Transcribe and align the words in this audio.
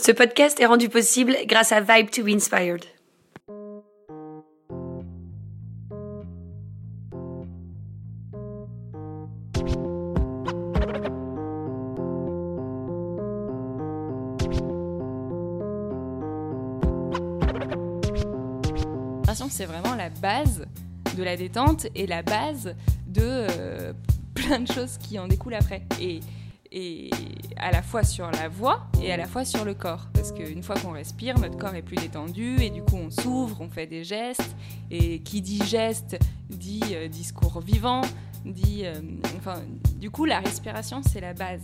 Ce 0.00 0.12
podcast 0.12 0.60
est 0.60 0.66
rendu 0.66 0.88
possible 0.88 1.36
grâce 1.46 1.72
à 1.72 1.80
Vibe 1.80 2.10
to 2.10 2.22
be 2.22 2.28
Inspired. 2.28 2.84
C'est 19.58 19.66
vraiment 19.66 19.96
la 19.96 20.08
base 20.08 20.66
de 21.16 21.22
la 21.24 21.36
détente 21.36 21.88
et 21.96 22.06
la 22.06 22.22
base 22.22 22.76
de 23.08 23.22
euh, 23.24 23.92
plein 24.34 24.60
de 24.60 24.70
choses 24.70 24.98
qui 24.98 25.18
en 25.18 25.26
découlent 25.26 25.54
après. 25.54 25.82
Et 26.70 27.10
à 27.56 27.70
la 27.70 27.82
fois 27.82 28.02
sur 28.02 28.30
la 28.30 28.48
voix 28.48 28.86
et 29.02 29.12
à 29.12 29.16
la 29.16 29.26
fois 29.26 29.44
sur 29.44 29.64
le 29.64 29.74
corps. 29.74 30.08
Parce 30.14 30.32
qu'une 30.32 30.62
fois 30.62 30.76
qu'on 30.76 30.92
respire, 30.92 31.38
notre 31.38 31.56
corps 31.56 31.74
est 31.74 31.82
plus 31.82 31.96
détendu 31.96 32.56
et 32.60 32.70
du 32.70 32.82
coup 32.82 32.96
on 32.96 33.10
s'ouvre, 33.10 33.60
on 33.60 33.68
fait 33.68 33.86
des 33.86 34.04
gestes. 34.04 34.56
Et 34.90 35.20
qui 35.20 35.40
dit 35.40 35.60
geste 35.64 36.18
dit 36.48 36.82
euh, 36.92 37.08
discours 37.08 37.60
vivant, 37.60 38.02
dit. 38.44 38.82
Euh, 38.84 38.94
enfin, 39.36 39.62
du 39.96 40.10
coup, 40.10 40.24
la 40.24 40.40
respiration, 40.40 41.02
c'est 41.02 41.20
la 41.20 41.34
base. 41.34 41.62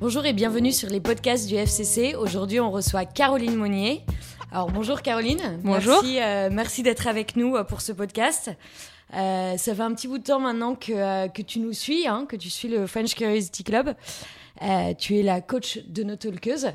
Bonjour 0.00 0.24
et 0.26 0.32
bienvenue 0.32 0.72
sur 0.72 0.88
les 0.88 1.00
podcasts 1.00 1.46
du 1.46 1.54
FCC. 1.54 2.14
Aujourd'hui, 2.14 2.60
on 2.60 2.70
reçoit 2.70 3.04
Caroline 3.04 3.54
Monnier. 3.54 4.04
Alors 4.50 4.70
bonjour 4.70 5.02
Caroline. 5.02 5.60
Bonjour. 5.62 6.02
Merci, 6.02 6.20
euh, 6.20 6.48
merci 6.52 6.82
d'être 6.82 7.06
avec 7.06 7.36
nous 7.36 7.56
pour 7.64 7.80
ce 7.80 7.92
podcast. 7.92 8.50
Euh, 9.12 9.56
ça 9.56 9.74
fait 9.74 9.82
un 9.82 9.94
petit 9.94 10.08
bout 10.08 10.18
de 10.18 10.24
temps 10.24 10.40
maintenant 10.40 10.74
que, 10.74 10.92
euh, 10.92 11.28
que 11.28 11.42
tu 11.42 11.60
nous 11.60 11.72
suis, 11.72 12.06
hein, 12.06 12.26
que 12.28 12.36
tu 12.36 12.50
suis 12.50 12.68
le 12.68 12.86
French 12.86 13.14
Curiosity 13.14 13.64
Club. 13.64 13.94
Euh, 14.62 14.94
tu 14.94 15.18
es 15.18 15.22
la 15.22 15.40
coach 15.40 15.78
de 15.86 16.02
nos 16.02 16.16
talkeuses. 16.16 16.72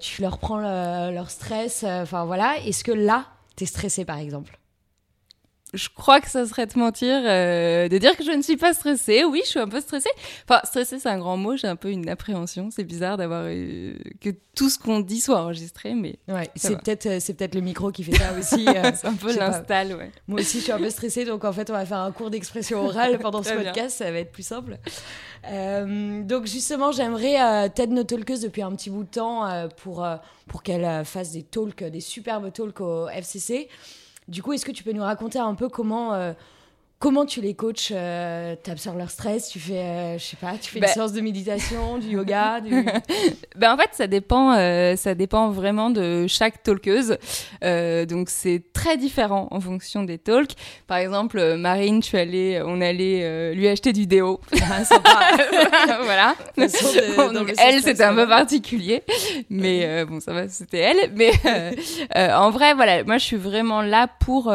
tu 0.00 0.22
leur 0.22 0.38
prends 0.38 0.58
leur 0.58 1.30
stress. 1.30 1.84
Enfin 1.84 2.24
voilà. 2.24 2.58
Est-ce 2.66 2.84
que 2.84 2.92
là, 2.92 3.26
tu 3.56 3.64
es 3.64 3.66
stressée 3.66 4.04
par 4.04 4.18
exemple? 4.18 4.59
Je 5.72 5.88
crois 5.94 6.20
que 6.20 6.28
ça 6.28 6.46
serait 6.46 6.66
de 6.66 6.78
mentir 6.78 7.20
euh, 7.24 7.88
de 7.88 7.98
dire 7.98 8.16
que 8.16 8.24
je 8.24 8.32
ne 8.32 8.42
suis 8.42 8.56
pas 8.56 8.74
stressée. 8.74 9.24
Oui, 9.24 9.42
je 9.44 9.50
suis 9.50 9.58
un 9.58 9.68
peu 9.68 9.80
stressée. 9.80 10.10
Enfin, 10.48 10.60
stressée, 10.64 10.98
c'est 10.98 11.08
un 11.08 11.18
grand 11.18 11.36
mot. 11.36 11.56
J'ai 11.56 11.68
un 11.68 11.76
peu 11.76 11.90
une 11.90 12.08
appréhension. 12.08 12.70
C'est 12.70 12.84
bizarre 12.84 13.16
d'avoir 13.16 13.44
que 13.44 14.30
tout 14.54 14.68
ce 14.68 14.78
qu'on 14.78 15.00
dit 15.00 15.20
soit 15.20 15.40
enregistré, 15.40 15.94
mais 15.94 16.18
ouais, 16.28 16.50
c'est 16.56 16.76
peut-être 16.76 17.06
euh, 17.06 17.16
c'est 17.20 17.34
peut-être 17.34 17.54
le 17.54 17.60
micro 17.60 17.92
qui 17.92 18.02
fait 18.02 18.14
ça 18.16 18.32
aussi. 18.38 18.66
Euh, 18.68 18.90
c'est 18.94 19.06
un 19.06 19.14
peu 19.14 19.36
l'install, 19.36 19.94
ouais. 19.94 20.10
Moi 20.26 20.40
aussi, 20.40 20.58
je 20.58 20.64
suis 20.64 20.72
un 20.72 20.78
peu 20.78 20.90
stressée, 20.90 21.24
donc 21.24 21.44
en 21.44 21.52
fait, 21.52 21.70
on 21.70 21.74
va 21.74 21.86
faire 21.86 21.98
un 21.98 22.12
cours 22.12 22.30
d'expression 22.30 22.84
orale 22.84 23.18
pendant 23.18 23.42
ce 23.44 23.52
podcast. 23.52 23.98
Ça 23.98 24.10
va 24.10 24.18
être 24.18 24.32
plus 24.32 24.46
simple. 24.46 24.78
donc 25.44 26.46
justement, 26.46 26.90
j'aimerais 26.90 27.70
Ted 27.70 27.92
nos 27.92 28.04
talkeuse 28.04 28.40
depuis 28.40 28.62
un 28.62 28.74
petit 28.74 28.90
bout 28.90 29.04
de 29.04 29.10
temps 29.10 29.68
pour 29.82 30.06
pour 30.48 30.62
qu'elle 30.64 31.04
fasse 31.04 31.30
des 31.30 31.44
talks, 31.44 31.84
des 31.84 32.00
superbes 32.00 32.52
talks 32.52 32.80
au 32.80 33.08
FCC. 33.08 33.68
Du 34.30 34.42
coup, 34.44 34.52
est-ce 34.52 34.64
que 34.64 34.70
tu 34.70 34.84
peux 34.84 34.92
nous 34.92 35.02
raconter 35.02 35.40
un 35.40 35.54
peu 35.56 35.68
comment, 35.68 36.14
euh, 36.14 36.32
comment 37.00 37.24
tu 37.24 37.40
les 37.40 37.54
coaches 37.54 37.92
euh, 37.92 38.54
Tu 38.62 38.70
absorbes 38.70 38.98
leur 38.98 39.10
stress 39.10 39.48
Tu 39.48 39.58
fais, 39.58 39.78
euh, 39.78 40.18
je 40.18 40.24
sais 40.24 40.36
pas, 40.36 40.52
tu 40.60 40.70
fais 40.70 40.78
une 40.78 40.84
bah 40.84 40.92
séance 40.92 41.12
de 41.12 41.20
méditation, 41.22 41.98
du 41.98 42.08
yoga 42.10 42.60
du... 42.60 42.70
ben 43.56 43.72
En 43.72 43.76
fait, 43.76 43.88
ça 43.92 44.06
dépend, 44.06 44.54
ça 44.96 45.14
dépend 45.14 45.50
vraiment 45.50 45.90
de 45.90 46.26
chaque 46.28 46.62
talkeuse. 46.62 47.16
donc, 47.62 48.28
c'est 48.28 48.62
très 48.72 48.96
différent 48.98 49.48
en 49.50 49.60
fonction 49.60 50.04
des 50.04 50.18
talks. 50.18 50.52
Par 50.86 50.98
exemple, 50.98 51.56
Marine, 51.56 52.00
tu 52.00 52.16
allais, 52.16 52.60
on 52.64 52.80
allait 52.82 53.54
lui 53.54 53.66
acheter 53.66 53.92
du 53.92 54.06
déo. 54.06 54.40
Ah, 54.62 54.82
voilà. 56.04 56.34
donc, 57.32 57.54
elle, 57.58 57.80
c'était 57.80 58.04
un 58.04 58.14
peu 58.14 58.28
particulier. 58.28 59.02
Mais 59.48 60.04
bon, 60.04 60.20
ça 60.20 60.34
va, 60.34 60.48
c'était 60.48 60.78
elle. 60.78 61.12
Mais 61.16 61.32
en 62.34 62.50
vrai, 62.50 62.74
voilà, 62.74 63.04
moi, 63.04 63.16
je 63.16 63.24
suis 63.24 63.36
vraiment 63.38 63.80
là 63.80 64.06
pour, 64.06 64.52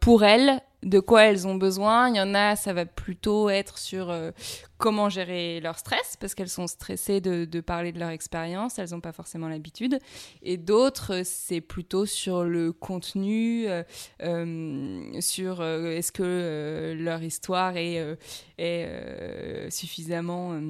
pour 0.00 0.24
elle 0.24 0.60
de 0.82 1.00
quoi 1.00 1.24
elles 1.24 1.46
ont 1.46 1.54
besoin. 1.54 2.08
Il 2.08 2.16
y 2.16 2.20
en 2.20 2.34
a, 2.34 2.56
ça 2.56 2.72
va 2.72 2.86
plutôt 2.86 3.48
être 3.48 3.78
sur 3.78 4.10
euh, 4.10 4.30
comment 4.78 5.08
gérer 5.08 5.60
leur 5.60 5.78
stress, 5.78 6.16
parce 6.18 6.34
qu'elles 6.34 6.48
sont 6.48 6.66
stressées 6.66 7.20
de, 7.20 7.60
parler 7.60 7.92
de 7.92 7.98
leur 7.98 8.10
expérience, 8.10 8.78
elles 8.78 8.90
n'ont 8.90 9.00
pas 9.00 9.12
forcément 9.12 9.48
l'habitude. 9.48 9.98
Et 10.42 10.56
d'autres, 10.56 11.22
c'est 11.24 11.60
plutôt 11.60 12.06
sur 12.06 12.44
le 12.44 12.72
contenu, 12.72 13.68
euh, 13.68 13.82
euh, 14.22 15.20
sur 15.20 15.62
est-ce 15.62 16.10
que 16.12 16.94
leur 16.98 17.22
histoire 17.22 17.76
est 17.76 18.16
suffisamment 19.70 20.60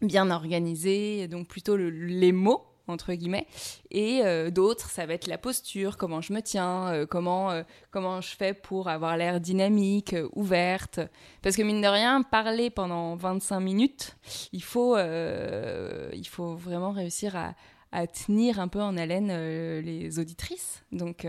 bien 0.00 0.30
organisée, 0.30 1.28
donc 1.28 1.48
plutôt 1.48 1.76
les 1.76 2.32
mots 2.32 2.69
entre 2.90 3.14
guillemets. 3.14 3.46
Et 3.90 4.20
euh, 4.24 4.50
d'autres, 4.50 4.90
ça 4.90 5.06
va 5.06 5.14
être 5.14 5.26
la 5.26 5.38
posture, 5.38 5.96
comment 5.96 6.20
je 6.20 6.32
me 6.32 6.40
tiens, 6.40 6.88
euh, 6.88 7.06
comment, 7.06 7.50
euh, 7.50 7.62
comment 7.90 8.20
je 8.20 8.34
fais 8.36 8.54
pour 8.54 8.88
avoir 8.88 9.16
l'air 9.16 9.40
dynamique, 9.40 10.14
ouverte. 10.32 11.00
Parce 11.42 11.56
que 11.56 11.62
mine 11.62 11.80
de 11.80 11.86
rien, 11.86 12.22
parler 12.22 12.70
pendant 12.70 13.16
25 13.16 13.60
minutes, 13.60 14.16
il 14.52 14.62
faut, 14.62 14.96
il 14.98 16.28
faut 16.28 16.54
vraiment 16.54 16.92
réussir 16.92 17.36
à, 17.36 17.54
à, 17.92 18.06
tenir 18.06 18.60
un 18.60 18.68
peu 18.68 18.80
en 18.80 18.96
haleine 18.96 19.28
les 19.80 20.18
auditrices. 20.18 20.84
Donc. 20.92 21.26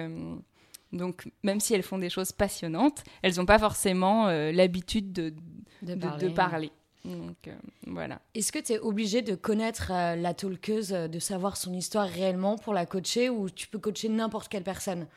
donc, 0.91 1.31
même 1.43 1.59
si 1.59 1.73
elles 1.73 1.83
font 1.83 1.97
des 1.97 2.09
choses 2.09 2.31
passionnantes, 2.31 3.03
elles 3.21 3.35
n'ont 3.37 3.45
pas 3.45 3.59
forcément 3.59 4.27
l'habitude 4.51 5.13
de, 5.13 5.33
de, 5.81 6.29
parler. 6.29 6.71
Donc 7.03 7.47
euh, 7.47 7.55
voilà. 7.87 8.19
Est-ce 8.35 8.51
que 8.51 8.59
tu 8.59 8.73
es 8.73 8.79
obligé 8.79 9.23
de 9.23 9.33
connaître 9.33 9.91
euh, 9.91 10.15
la 10.15 10.33
talkeuse, 10.35 10.93
euh, 10.93 11.07
de 11.07 11.17
savoir 11.17 11.57
son 11.57 11.73
histoire 11.73 12.07
réellement 12.07 12.57
pour 12.57 12.73
la 12.73 12.85
coacher 12.85 13.29
ou 13.29 13.49
tu 13.49 13.67
peux 13.67 13.79
coacher 13.79 14.07
n'importe 14.07 14.49
quelle 14.49 14.63
personne? 14.63 15.07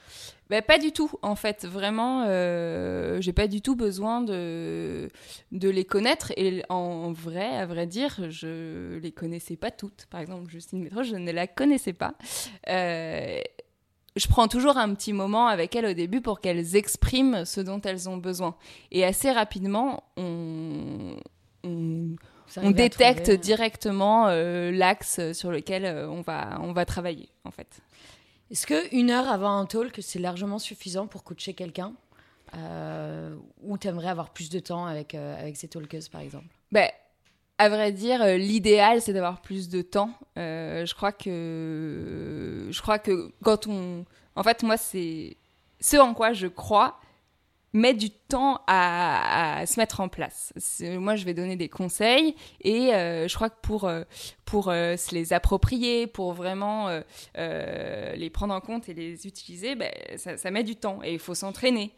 Ben, 0.49 0.63
Pas 0.63 0.79
du 0.79 0.93
tout, 0.93 1.11
en 1.21 1.37
fait. 1.37 1.67
Vraiment, 1.67 2.25
j'ai 3.21 3.33
pas 3.33 3.49
du 3.49 3.61
tout 3.61 3.77
besoin 3.77 4.21
de, 4.23 5.09
de 5.53 5.69
les 5.69 5.85
connaître. 5.85 6.33
Et 6.37 6.63
en 6.69 7.13
vrai, 7.13 7.57
à 7.57 7.67
vrai 7.67 7.87
dire, 7.87 8.31
je 8.31 8.99
les 8.99 9.13
connaissais 9.13 9.57
pas 9.57 9.71
toutes. 9.71 10.07
Par 10.11 10.21
exemple, 10.21 10.51
Justine 10.51 10.83
Métro, 10.83 11.03
je 11.03 11.17
ne 11.17 11.33
la 11.33 11.47
connaissais 11.47 11.95
pas. 11.95 12.15
je 12.67 14.29
prends 14.29 14.49
toujours 14.49 14.77
un 14.77 14.95
petit 14.95 15.13
moment 15.15 15.47
avec 15.47 15.75
elles 15.77 15.87
au 15.87 15.95
début 15.95 16.21
pour 16.21 16.41
qu'elles 16.41 16.77
expriment 16.77 17.45
ce 17.47 17.61
dont 17.63 17.81
elles 17.81 18.09
ont 18.09 18.19
besoin. 18.19 18.55
Et 18.91 19.03
assez 19.05 19.33
rapidement, 19.33 20.05
on, 20.19 21.17
on, 21.65 22.71
détecte 22.71 23.31
directement 23.31 24.29
euh, 24.29 24.71
l'axe 24.71 25.33
sur 25.33 25.51
lequel 25.51 25.85
euh, 25.85 26.09
on, 26.09 26.21
va, 26.21 26.59
on 26.61 26.73
va 26.73 26.85
travailler, 26.85 27.29
en 27.45 27.51
fait. 27.51 27.81
Est-ce 28.51 28.67
qu'une 28.67 29.11
heure 29.11 29.29
avant 29.29 29.57
un 29.59 29.67
talk, 29.67 29.99
c'est 30.01 30.19
largement 30.19 30.59
suffisant 30.59 31.07
pour 31.07 31.25
coacher 31.25 31.55
quelqu'un 31.55 31.95
euh, 32.57 33.35
Ou 33.63 33.79
tu 33.79 33.89
aimerais 33.89 34.09
avoir 34.09 34.31
plus 34.31 34.51
de 34.51 34.59
temps 34.59 34.87
avec, 34.87 35.15
avec 35.15 35.57
ces 35.57 35.69
talkeuses, 35.69 36.09
par 36.09 36.21
exemple? 36.21 36.47
Ben, 36.71 36.89
à 37.59 37.69
vrai 37.69 37.91
dire, 37.93 38.25
l'idéal, 38.37 39.01
c'est 39.01 39.13
d'avoir 39.13 39.41
plus 39.41 39.69
de 39.69 39.83
temps. 39.83 40.11
je 40.37 40.95
crois 40.95 41.13
que, 41.13 42.69
je 42.71 42.83
crois 42.83 42.99
que 42.99 43.33
quand 43.43 43.67
on, 43.67 44.05
en 44.37 44.43
fait, 44.43 44.63
moi, 44.63 44.77
c'est 44.77 45.37
ce 45.81 45.97
en 45.97 46.15
quoi 46.15 46.33
je 46.33 46.47
crois, 46.47 46.99
met 47.75 47.93
du 47.93 48.11
temps 48.11 48.61
à, 48.67 49.65
se 49.67 49.79
mettre 49.79 50.01
en 50.01 50.09
place. 50.09 50.55
Moi, 50.81 51.17
je 51.17 51.25
vais 51.25 51.35
donner 51.35 51.57
des 51.57 51.69
conseils 51.69 52.37
et 52.63 52.95
euh, 52.95 53.29
je 53.29 53.35
crois 53.35 53.51
que 53.51 53.61
pour, 53.61 53.85
euh, 53.85 54.05
pour 54.45 54.69
euh, 54.69 54.97
se 54.97 55.15
les 55.15 55.33
approprier, 55.33 56.07
pour 56.07 56.33
vraiment 56.33 56.89
les 57.37 58.31
prendre 58.31 58.55
en 58.55 58.61
compte 58.61 58.89
et 58.89 58.95
les 58.95 59.27
utiliser, 59.27 59.75
ben, 59.75 59.93
ça, 60.17 60.51
met 60.51 60.63
du 60.63 60.77
temps 60.77 61.01
et 61.03 61.13
il 61.15 61.19
faut 61.19 61.35
s'entraîner. 61.35 61.93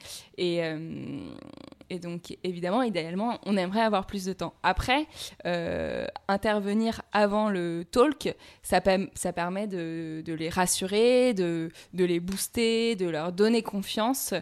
Et 1.89 1.99
donc, 1.99 2.37
évidemment, 2.43 2.83
idéalement, 2.83 3.39
on 3.47 3.57
aimerait 3.57 3.81
avoir 3.81 4.07
plus 4.07 4.25
de 4.25 4.33
temps. 4.33 4.55
Après, 4.63 5.07
euh, 5.47 6.07
intervenir 6.27 7.03
avant 7.13 7.49
le 7.49 7.85
talk, 7.91 8.35
ça, 8.63 8.81
ça 9.15 9.33
permet 9.33 9.67
de, 9.69 10.23
de, 10.25 10.33
les 10.33 10.49
rassurer, 10.49 11.33
de, 11.33 11.71
de, 11.95 12.05
les 12.05 12.19
booster, 12.19 12.97
de 12.97 13.09
leur 13.09 13.33
donner 13.33 13.63
confiance 13.63 14.35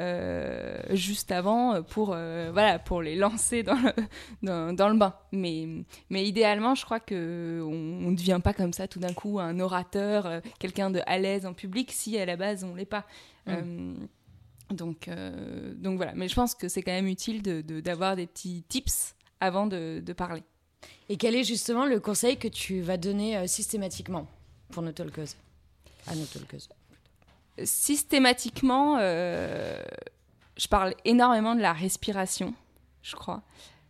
euh, 0.00 0.78
juste 0.90 1.32
avant 1.32 1.82
pour, 1.82 2.12
euh, 2.14 2.50
voilà, 2.52 2.78
pour 2.78 3.02
les 3.02 3.16
lancer 3.16 3.62
dans 3.62 3.74
le, 3.74 3.92
dans, 4.42 4.72
dans, 4.72 4.88
le 4.88 4.96
bain. 4.96 5.14
Mais, 5.32 5.66
mais 6.08 6.24
idéalement, 6.24 6.74
je 6.76 6.84
crois 6.84 7.00
qu'on 7.00 7.14
ne 7.14 8.14
devient 8.14 8.40
pas 8.42 8.52
comme 8.52 8.72
ça 8.72 8.86
tout 8.86 9.00
d'un 9.00 9.12
coup 9.12 9.40
un 9.40 9.58
orateur, 9.58 10.40
quelqu'un 10.60 10.90
de 10.90 11.00
à 11.06 11.18
l'aise 11.18 11.46
en 11.46 11.52
public 11.52 11.90
si 11.90 12.16
à 12.18 12.26
la 12.26 12.36
base 12.36 12.62
on 12.62 12.74
l'est 12.74 12.84
pas. 12.84 13.06
Mmh. 13.46 13.94
Donc, 14.70 15.08
euh, 15.08 15.74
donc 15.74 15.96
voilà, 15.96 16.12
mais 16.14 16.28
je 16.28 16.34
pense 16.34 16.54
que 16.54 16.68
c'est 16.68 16.82
quand 16.82 16.92
même 16.92 17.06
utile 17.06 17.42
d'avoir 17.42 18.16
de, 18.16 18.22
des 18.22 18.26
petits 18.26 18.64
tips 18.68 19.14
avant 19.40 19.66
de, 19.66 20.02
parler. 20.16 20.42
Et 21.08 21.16
quel 21.16 21.34
est 21.34 21.44
justement 21.44 21.86
le 21.86 22.00
conseil 22.00 22.38
que 22.38 22.48
tu 22.48 22.80
vas 22.80 22.96
donner 22.96 23.36
euh, 23.36 23.46
systématiquement 23.46 24.26
pour 24.70 24.82
nos 24.82 24.92
talkeuses 24.92 25.36
À 26.06 26.14
nos 26.14 26.24
talkeuses 26.24 26.68
Systématiquement, 27.62 28.96
euh, 28.98 29.82
je 30.56 30.68
parle 30.68 30.94
énormément 31.04 31.54
de 31.54 31.60
la 31.60 31.72
respiration, 31.72 32.54
je 33.02 33.14
crois. 33.14 33.42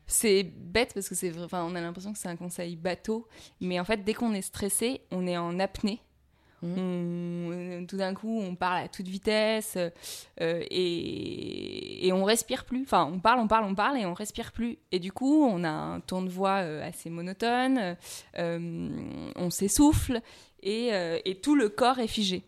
c'est 0.06 0.42
bête 0.42 0.92
parce 0.94 1.08
que 1.08 1.14
c'est, 1.14 1.38
enfin, 1.38 1.64
on 1.64 1.74
a 1.76 1.80
l'impression 1.80 2.12
que 2.12 2.18
c'est 2.18 2.28
un 2.28 2.36
conseil 2.36 2.76
bateau, 2.76 3.28
mais 3.60 3.78
en 3.78 3.84
fait, 3.84 4.04
dès 4.04 4.14
qu'on 4.14 4.32
est 4.32 4.42
stressé, 4.42 5.02
on 5.10 5.26
est 5.26 5.36
en 5.36 5.60
apnée. 5.60 6.00
Mmh. 6.62 7.86
tout 7.88 7.96
d'un 7.96 8.14
coup, 8.14 8.40
on 8.40 8.54
parle 8.54 8.84
à 8.84 8.88
toute 8.88 9.08
vitesse 9.08 9.76
euh, 10.40 10.64
et, 10.70 12.10
on 12.12 12.24
respire 12.24 12.64
plus. 12.64 12.82
Enfin, 12.82 13.10
on 13.12 13.18
parle, 13.18 13.40
on 13.40 13.48
parle, 13.48 13.64
on 13.64 13.74
parle 13.74 13.98
et 13.98 14.06
on 14.06 14.14
respire 14.14 14.52
plus. 14.52 14.78
Et 14.92 15.00
du 15.00 15.10
coup, 15.10 15.44
on 15.44 15.64
a 15.64 15.70
un 15.70 16.00
ton 16.00 16.22
de 16.22 16.28
voix 16.28 16.60
euh, 16.60 16.86
assez 16.86 17.10
monotone, 17.10 17.96
euh, 18.38 18.88
on 19.34 19.50
s'essouffle 19.50 20.20
et, 20.62 20.90
et, 21.24 21.34
tout 21.40 21.56
le 21.56 21.68
corps 21.68 21.98
est 21.98 22.06
figé. 22.06 22.44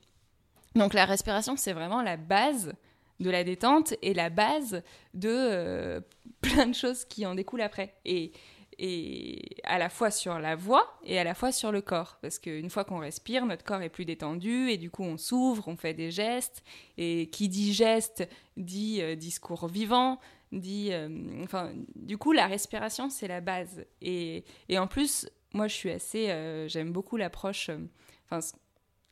Donc 0.77 0.95
la 0.95 1.05
respiration, 1.05 1.57
c'est 1.57 1.73
vraiment 1.73 2.03
la 2.03 2.17
base 2.17 2.73
de 3.19 3.31
la 3.31 3.43
détente 3.43 3.95
et 4.03 4.15
la 4.15 4.31
base 4.31 4.83
de 5.15 6.03
plein 6.41 6.67
de 6.67 6.75
choses 6.75 7.05
qui 7.05 7.27
en 7.27 7.35
découlent 7.35 7.63
après. 7.63 7.95
Et, 8.05 8.31
et 8.79 9.57
à 9.65 9.79
la 9.79 9.89
fois 9.89 10.11
sur 10.11 10.39
la 10.39 10.57
voix 10.57 10.99
et 11.05 11.19
à 11.19 11.25
la 11.25 11.35
fois 11.35 11.53
sur 11.53 11.73
le 11.73 11.81
corps. 11.81 12.19
Parce 12.23 12.39
qu'une 12.39 12.71
fois 12.71 12.85
qu'on 12.85 12.99
respire, 12.99 13.47
notre 13.47 13.65
corps 13.65 13.83
est 13.83 13.89
plus 13.89 14.05
détendu 14.05 14.69
et 14.71 14.77
du 14.77 14.91
coup 14.91 15.05
on 15.05 15.17
s'ouvre, 15.17 15.69
on 15.69 15.77
fait 15.77 15.95
des 15.95 16.11
gestes. 16.11 16.63
Et 16.97 17.29
qui 17.31 17.49
dit 17.49 17.73
geste 17.73 18.29
dit 18.57 19.01
euh, 19.03 19.17
discours 19.17 19.67
vivant, 19.69 20.21
dit... 20.53 20.93
Euh, 20.93 21.09
enfin, 21.43 21.73
du 21.95 22.19
coup, 22.19 22.33
la 22.33 22.47
respiration, 22.47 23.11
c'est 23.11 23.29
la 23.29 23.41
base. 23.41 23.85
Et, 24.01 24.45
et, 24.69 24.79
en 24.79 24.87
plus, 24.87 25.29
moi, 25.53 25.69
je 25.69 25.75
suis 25.75 25.91
assez... 25.91 26.31
Euh, 26.31 26.69
j'aime 26.69 26.93
beaucoup 26.93 27.17
l'approche... 27.17 27.71
Enfin, 28.31 28.41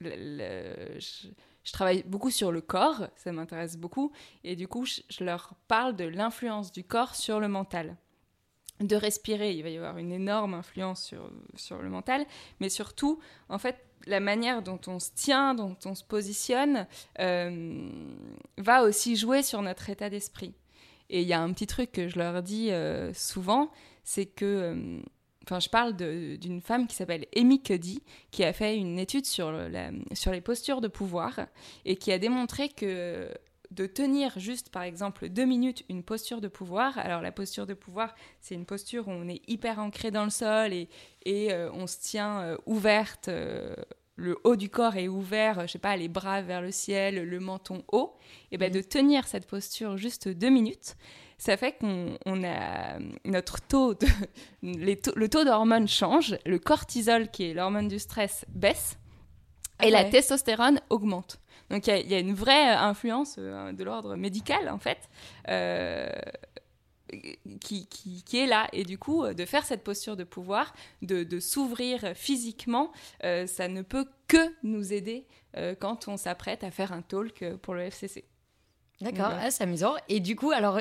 je, 0.01 1.29
je, 1.65 1.73
travaille 1.73 2.03
beaucoup 2.05 2.31
sur 2.31 2.51
le 2.51 2.61
corps, 2.61 3.09
ça 3.17 3.33
m'intéresse 3.33 3.77
beaucoup. 3.77 4.13
Et 4.45 4.57
du 4.57 4.69
coup, 4.69 4.85
je 4.85 5.25
leur 5.25 5.55
parle 5.69 5.95
de 5.97 6.05
l'influence 6.05 6.73
du 6.73 6.85
corps 6.85 7.15
sur 7.15 7.41
le 7.41 7.49
mental 7.49 7.97
de 8.83 8.97
respirer, 8.97 9.53
il 9.53 9.63
va 9.63 9.69
y 9.69 9.77
avoir 9.77 9.99
une 9.99 10.13
énorme 10.13 10.55
influence 10.55 11.05
sur, 11.05 11.31
sur 11.55 11.81
le 11.81 11.89
mental, 11.89 12.25
mais 12.61 12.69
surtout, 12.69 13.19
en 13.49 13.59
fait, 13.59 13.77
la 14.07 14.21
manière 14.21 14.63
dont 14.63 14.81
on 14.87 14.99
se 14.99 15.11
tient, 15.15 15.55
dont 15.55 15.77
on 15.85 15.95
se 15.95 16.05
positionne, 16.05 16.87
euh, 17.21 17.89
va 18.59 18.83
aussi 18.83 19.17
jouer 19.17 19.43
sur 19.43 19.63
notre 19.63 19.91
état 19.91 20.11
d'esprit. 20.11 20.55
Et 21.11 21.23
il 21.23 21.29
y 21.29 21.33
a 21.33 21.41
un 21.41 21.53
petit 21.53 21.67
truc 21.67 21.93
que 21.93 22.09
je 22.09 22.19
leur 22.19 22.43
dis 22.43 22.71
euh, 22.71 23.13
souvent, 23.13 23.71
c'est 24.03 24.27
que, 24.27 24.45
euh, 24.45 25.01
enfin, 25.45 25.61
je 25.61 25.69
parle 25.69 25.95
d'une 25.95 26.61
femme 26.61 26.87
qui 26.87 26.97
s'appelle 26.97 27.27
Amy 27.37 27.63
Cuddy, 27.63 28.03
qui 28.31 28.45
a 28.45 28.53
fait 28.53 28.77
une 28.77 28.99
étude 28.99 29.27
sur, 29.27 29.53
la, 29.53 29.91
sur 30.15 30.33
les 30.33 30.41
postures 30.41 30.81
de 30.81 30.89
pouvoir 30.89 31.41
et 31.85 31.97
qui 31.97 32.13
a 32.13 32.19
démontré 32.19 32.69
que 32.71 33.29
de 33.73 33.87
tenir 33.87 34.39
juste, 34.39 34.71
par 34.71 34.83
exemple, 34.83 35.29
deux 35.29 35.45
minutes 35.45 35.85
une 35.89 36.03
posture 36.03 36.41
de 36.41 36.49
pouvoir. 36.49 36.99
Alors 36.99 37.23
la 37.23 37.33
posture 37.33 37.67
de 37.67 37.75
pouvoir, 37.75 38.15
c'est 38.41 38.55
une 38.55 38.67
posture 38.67 39.09
où 39.09 39.13
on 39.13 39.29
est 39.29 39.43
hyper 39.49 39.79
ancré 39.79 40.11
dans 40.11 40.25
le 40.25 40.31
sol 40.31 40.73
et, 40.73 40.89
et 41.25 41.53
euh, 41.53 41.71
on 41.73 41.87
se 41.87 41.99
tient 41.99 42.43
euh, 42.43 42.57
ouverte. 42.67 43.29
Euh, 43.29 43.75
le 44.17 44.39
haut 44.45 44.57
du 44.57 44.69
corps 44.69 44.97
est 44.97 45.09
ouvert, 45.09 45.67
je 45.67 45.73
sais 45.73 45.79
pas, 45.79 45.97
les 45.97 46.09
bras 46.09 46.43
vers 46.43 46.61
le 46.61 46.71
ciel, 46.71 47.25
le 47.25 47.41
menton 47.41 47.83
haut, 47.91 48.15
et 48.53 48.59
ben 48.59 48.69
mhm. 48.69 48.77
de 48.77 48.81
tenir 48.83 49.27
cette 49.27 49.47
posture 49.47 49.97
juste 49.97 50.29
deux 50.29 50.51
minutes, 50.51 50.97
ça 51.39 51.57
fait 51.57 51.73
qu'on 51.73 52.45
a 52.45 52.99
notre 53.25 53.61
taux 53.63 53.95
de, 53.95 54.07
le 54.63 55.27
taux 55.27 55.45
d'hormones 55.45 55.89
change, 55.89 56.37
le 56.45 56.59
cortisol 56.59 57.31
qui 57.31 57.45
est 57.45 57.55
l'hormone 57.55 57.89
du 57.89 57.99
stress 57.99 58.45
baisse, 58.49 58.99
et 59.83 59.91
la 59.91 60.05
testostérone 60.05 60.81
augmente. 60.91 61.39
Donc 61.73 61.87
il 61.87 62.11
y, 62.11 62.15
a 62.15 62.19
une 62.19 62.35
vraie 62.35 62.69
influence 62.69 63.37
euh, 63.39 63.73
de 63.73 63.83
l'ordre 63.83 64.15
médical, 64.15 64.69
en 64.69 64.79
fait, 64.79 65.09
euh, 65.49 66.11
qui, 67.61 67.87
qui, 67.87 68.39
est 68.39 68.47
là. 68.47 68.69
Et 68.75 68.85
du 68.85 68.99
coup, 68.99 69.27
de 69.27 69.45
faire 69.47 69.65
cette 69.65 69.83
posture 69.83 70.17
de 70.17 70.25
pouvoir, 70.25 70.75
de, 71.01 71.41
s'ouvrir 71.41 72.13
physiquement, 72.15 72.93
euh, 73.25 73.47
ça 73.47 73.69
ne 73.69 73.81
peut 73.81 74.07
que 74.29 74.55
nous 74.63 74.93
aider 74.93 75.27
quand 75.81 76.09
on 76.09 76.17
s'apprête 76.17 76.65
à 76.65 76.71
faire 76.71 76.93
un 76.93 77.03
talk 77.03 77.45
pour 77.61 77.75
le 77.75 77.83
FCC. 77.83 78.25
D'accord, 79.03 79.33
ah, 79.33 79.51
c'est 79.51 79.65
amusant. 79.65 79.95
Et 80.09 80.21
du 80.21 80.37
coup, 80.37 80.53
alors, 80.53 80.79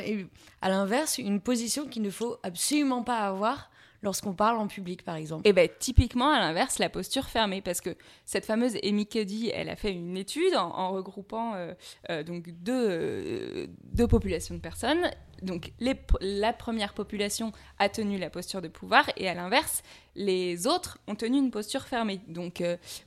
à 0.62 0.70
l'inverse, 0.70 1.18
une 1.18 1.42
position 1.42 1.88
qu'il 1.88 2.04
ne 2.04 2.10
faut 2.10 2.38
absolument 2.44 3.04
pas 3.04 3.18
avoir 3.18 3.71
lorsqu'on 4.04 4.34
parle 4.34 4.58
en 4.58 4.68
public, 4.68 5.04
par 5.04 5.16
exemple 5.16 5.44
Eh 5.46 5.54
bien, 5.54 5.68
typiquement, 5.80 6.32
à 6.32 6.40
l'inverse, 6.40 6.80
la 6.80 6.90
posture 6.90 7.26
fermée, 7.26 7.62
parce 7.62 7.82
que 7.82 7.96
cette 8.26 8.46
fameuse 8.46 8.78
Amy 8.84 9.08
Cuddy, 9.08 9.52
elle 9.54 9.70
a 9.70 9.76
fait 9.76 9.92
une 9.92 10.18
étude 10.18 10.56
en, 10.56 10.92
regroupant 10.92 11.54
euh, 11.54 11.74
euh, 12.10 12.24
donc 12.24 12.50
deux, 12.50 12.88
euh, 12.90 13.68
deux, 13.84 14.08
populations 14.08 14.56
de 14.56 14.60
personnes. 14.60 15.10
Donc, 15.42 15.72
la 15.80 16.54
première 16.54 16.94
population 16.94 17.52
a 17.80 17.90
tenu 17.90 18.20
la 18.20 18.30
posture 18.30 18.62
de 18.62 18.68
pouvoir, 18.68 19.10
et 19.18 19.28
à 19.28 19.34
l'inverse, 19.34 19.82
les 20.16 20.68
autres 20.68 21.00
ont 21.08 21.16
tenu 21.16 21.38
une 21.38 21.50
posture 21.50 21.88
fermée. 21.88 22.22
Donc, 22.28 22.64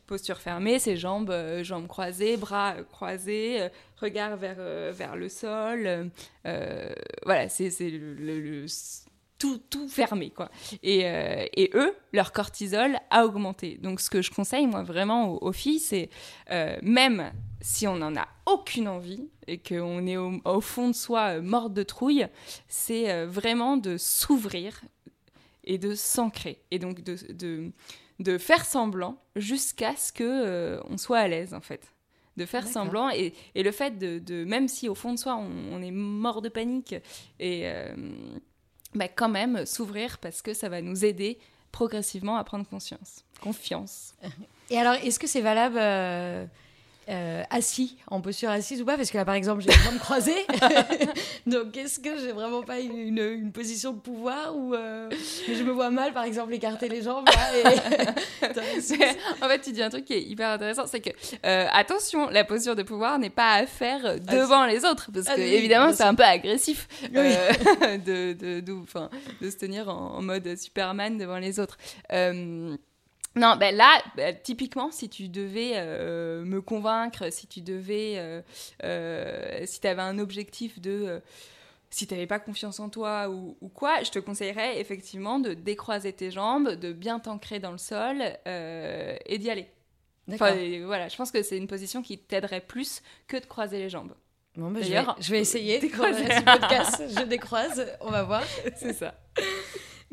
posture 0.08 0.38
fermée, 0.38 0.80
c'est 0.80 0.96
jambes, 0.96 1.32
jambes 1.62 1.86
croisées, 1.86 2.36
bras 2.36 2.74
croisés, 2.90 3.68
regard 4.00 4.36
vers, 4.36 4.56
vers 4.92 5.14
le 5.14 5.28
sol. 5.28 6.10
voilà, 7.24 7.48
c'est 7.48 7.70
le, 7.80 8.14
le 8.40 8.66
tout, 9.38 9.58
tout 9.70 9.88
fermé, 9.88 10.30
quoi. 10.30 10.50
Et, 10.82 11.06
euh, 11.06 11.46
et, 11.54 11.70
eux, 11.74 11.94
leur 12.12 12.32
cortisol 12.32 12.98
a 13.10 13.24
augmenté. 13.24 13.78
Donc, 13.82 14.00
ce 14.00 14.10
que 14.10 14.22
je 14.22 14.30
conseille, 14.30 14.66
moi, 14.66 14.82
vraiment 14.82 15.42
aux, 15.42 15.52
filles, 15.52 15.80
c'est 15.80 16.10
euh, 16.50 16.76
même 16.82 17.32
si 17.60 17.86
on 17.86 17.96
n'en 17.96 18.14
a 18.16 18.28
aucune 18.46 18.88
envie 18.88 19.28
et 19.46 19.58
qu'on 19.58 20.06
est 20.06 20.16
au, 20.16 20.60
fond 20.60 20.88
de 20.88 20.94
soi 20.94 21.36
euh, 21.36 21.42
morte 21.42 21.72
de 21.72 21.82
trouille, 21.82 22.26
c'est 22.68 23.24
vraiment 23.26 23.76
de 23.76 23.96
s'ouvrir 23.96 24.80
et 25.64 25.78
de 25.78 25.94
s'ancrer. 25.94 26.60
Et 26.70 26.78
donc, 26.78 27.02
de, 27.02 27.16
de, 27.32 27.72
de 28.20 28.38
faire 28.38 28.64
semblant 28.64 29.18
jusqu'à 29.36 29.96
ce 29.96 30.12
que 30.12 30.80
on 30.88 30.96
soit 30.96 31.18
à 31.18 31.28
l'aise, 31.28 31.54
en 31.54 31.60
fait 31.60 31.90
de 32.36 32.46
faire 32.46 32.66
semblant 32.66 33.10
et, 33.10 33.32
et, 33.54 33.62
le 33.62 33.70
fait 33.70 33.96
de, 33.96 34.18
de, 34.18 34.44
même 34.44 34.66
si 34.66 34.88
au 34.88 34.96
fond 34.96 35.12
de 35.12 35.18
soi 35.20 35.36
on, 35.36 35.80
est 35.80 35.92
mort 35.92 36.42
de 36.42 36.48
panique 36.48 36.96
et, 37.38 37.64
bah, 38.94 39.08
quand 39.08 39.28
même 39.28 39.66
s'ouvrir 39.66 40.18
parce 40.18 40.42
que 40.42 40.54
ça 40.54 40.68
va 40.68 40.80
nous 40.80 41.04
aider 41.04 41.38
progressivement 41.72 42.36
à 42.36 42.44
prendre 42.44 42.66
conscience, 42.66 43.24
confiance. 43.40 44.14
Et 44.70 44.78
alors, 44.78 44.94
est-ce 44.94 45.18
que 45.18 45.26
c'est 45.26 45.40
valable 45.40 45.78
euh, 47.08 47.42
assis, 47.50 47.96
en 48.08 48.20
posture 48.20 48.50
assise 48.50 48.80
ou 48.80 48.84
pas 48.84 48.96
Parce 48.96 49.10
que 49.10 49.16
là, 49.16 49.24
par 49.24 49.34
exemple, 49.34 49.62
j'ai 49.62 49.70
les 49.70 49.78
jambes 49.84 49.98
croisées. 49.98 50.46
Donc, 51.46 51.76
est-ce 51.76 52.00
que 52.00 52.18
j'ai 52.18 52.32
vraiment 52.32 52.62
pas 52.62 52.80
une, 52.80 53.18
une, 53.18 53.52
position 53.52 53.92
de 53.92 54.00
pouvoir 54.00 54.56
ou 54.56 54.74
euh, 54.74 55.10
je 55.46 55.62
me 55.62 55.72
vois 55.72 55.90
mal, 55.90 56.12
par 56.12 56.24
exemple, 56.24 56.54
écarter 56.54 56.88
les 56.88 57.02
jambes 57.02 57.26
En 59.42 59.48
fait, 59.48 59.60
tu 59.60 59.72
dis 59.72 59.82
un 59.82 59.90
truc 59.90 60.04
qui 60.04 60.14
est 60.14 60.22
hyper 60.22 60.50
intéressant, 60.50 60.86
c'est 60.86 61.00
que 61.00 61.10
euh, 61.44 61.66
attention, 61.72 62.30
la 62.30 62.44
posture 62.44 62.76
de 62.76 62.82
pouvoir 62.82 63.18
n'est 63.18 63.30
pas 63.30 63.54
à 63.54 63.66
faire 63.66 64.18
devant 64.20 64.64
les 64.64 64.84
autres, 64.84 65.10
parce 65.12 65.26
ah 65.28 65.34
que 65.34 65.40
évidemment, 65.40 65.92
c'est 65.92 66.04
un 66.04 66.14
peu 66.14 66.24
agressif 66.24 66.88
de, 67.02 67.96
de, 67.98 68.32
de, 68.32 68.60
de, 68.60 69.50
se 69.50 69.56
tenir 69.56 69.88
en, 69.88 70.16
en, 70.16 70.22
mode 70.22 70.56
Superman 70.56 71.18
devant 71.18 71.38
les 71.38 71.60
autres. 71.60 71.76
Non, 73.36 73.56
ben 73.56 73.74
là, 73.74 74.00
ben, 74.16 74.36
typiquement, 74.42 74.90
si 74.90 75.08
tu 75.08 75.28
devais 75.28 75.72
euh, 75.74 76.44
me 76.44 76.60
convaincre, 76.60 77.32
si 77.32 77.46
tu 77.46 77.60
devais, 77.60 78.14
euh, 78.16 78.42
euh, 78.84 79.62
si 79.66 79.80
tu 79.80 79.86
avais 79.88 80.02
un 80.02 80.18
objectif 80.18 80.80
de, 80.80 81.20
si 81.90 82.06
tu 82.06 82.14
n'avais 82.14 82.28
pas 82.28 82.38
confiance 82.38 82.78
en 82.78 82.88
toi 82.88 83.28
ou, 83.28 83.56
quoi, 83.74 84.02
je 84.02 84.10
te 84.10 84.18
conseillerais 84.20 84.80
effectivement 84.80 85.40
de 85.40 85.52
décroiser 85.54 86.12
tes 86.12 86.30
jambes, 86.30 86.70
de 86.70 86.92
bien 86.92 87.18
t'ancrer 87.18 87.58
dans 87.58 87.72
le 87.72 87.78
sol 87.78 88.22
et 88.46 89.38
d'y 89.38 89.50
aller. 89.50 89.68
Enfin, 90.32 90.54
voilà, 90.84 91.08
je 91.08 91.16
pense 91.16 91.30
que 91.30 91.42
c'est 91.42 91.58
une 91.58 91.66
position 91.66 92.02
qui 92.02 92.18
t'aiderait 92.18 92.62
plus 92.62 93.02
que 93.26 93.36
de 93.36 93.46
croiser 93.46 93.78
les 93.78 93.90
jambes. 93.90 94.14
Bon, 94.56 94.70
ben, 94.70 94.80
D'ailleurs, 94.80 95.16
je 95.18 95.32
vais, 95.32 95.40
essayer. 95.40 95.80
Décroiser. 95.80 96.26
podcast, 96.44 97.02
je 97.08 97.24
décroise, 97.24 97.92
on 98.00 98.10
va 98.10 98.22
voir. 98.22 98.44
c'est 98.76 98.92
ça. 98.92 99.14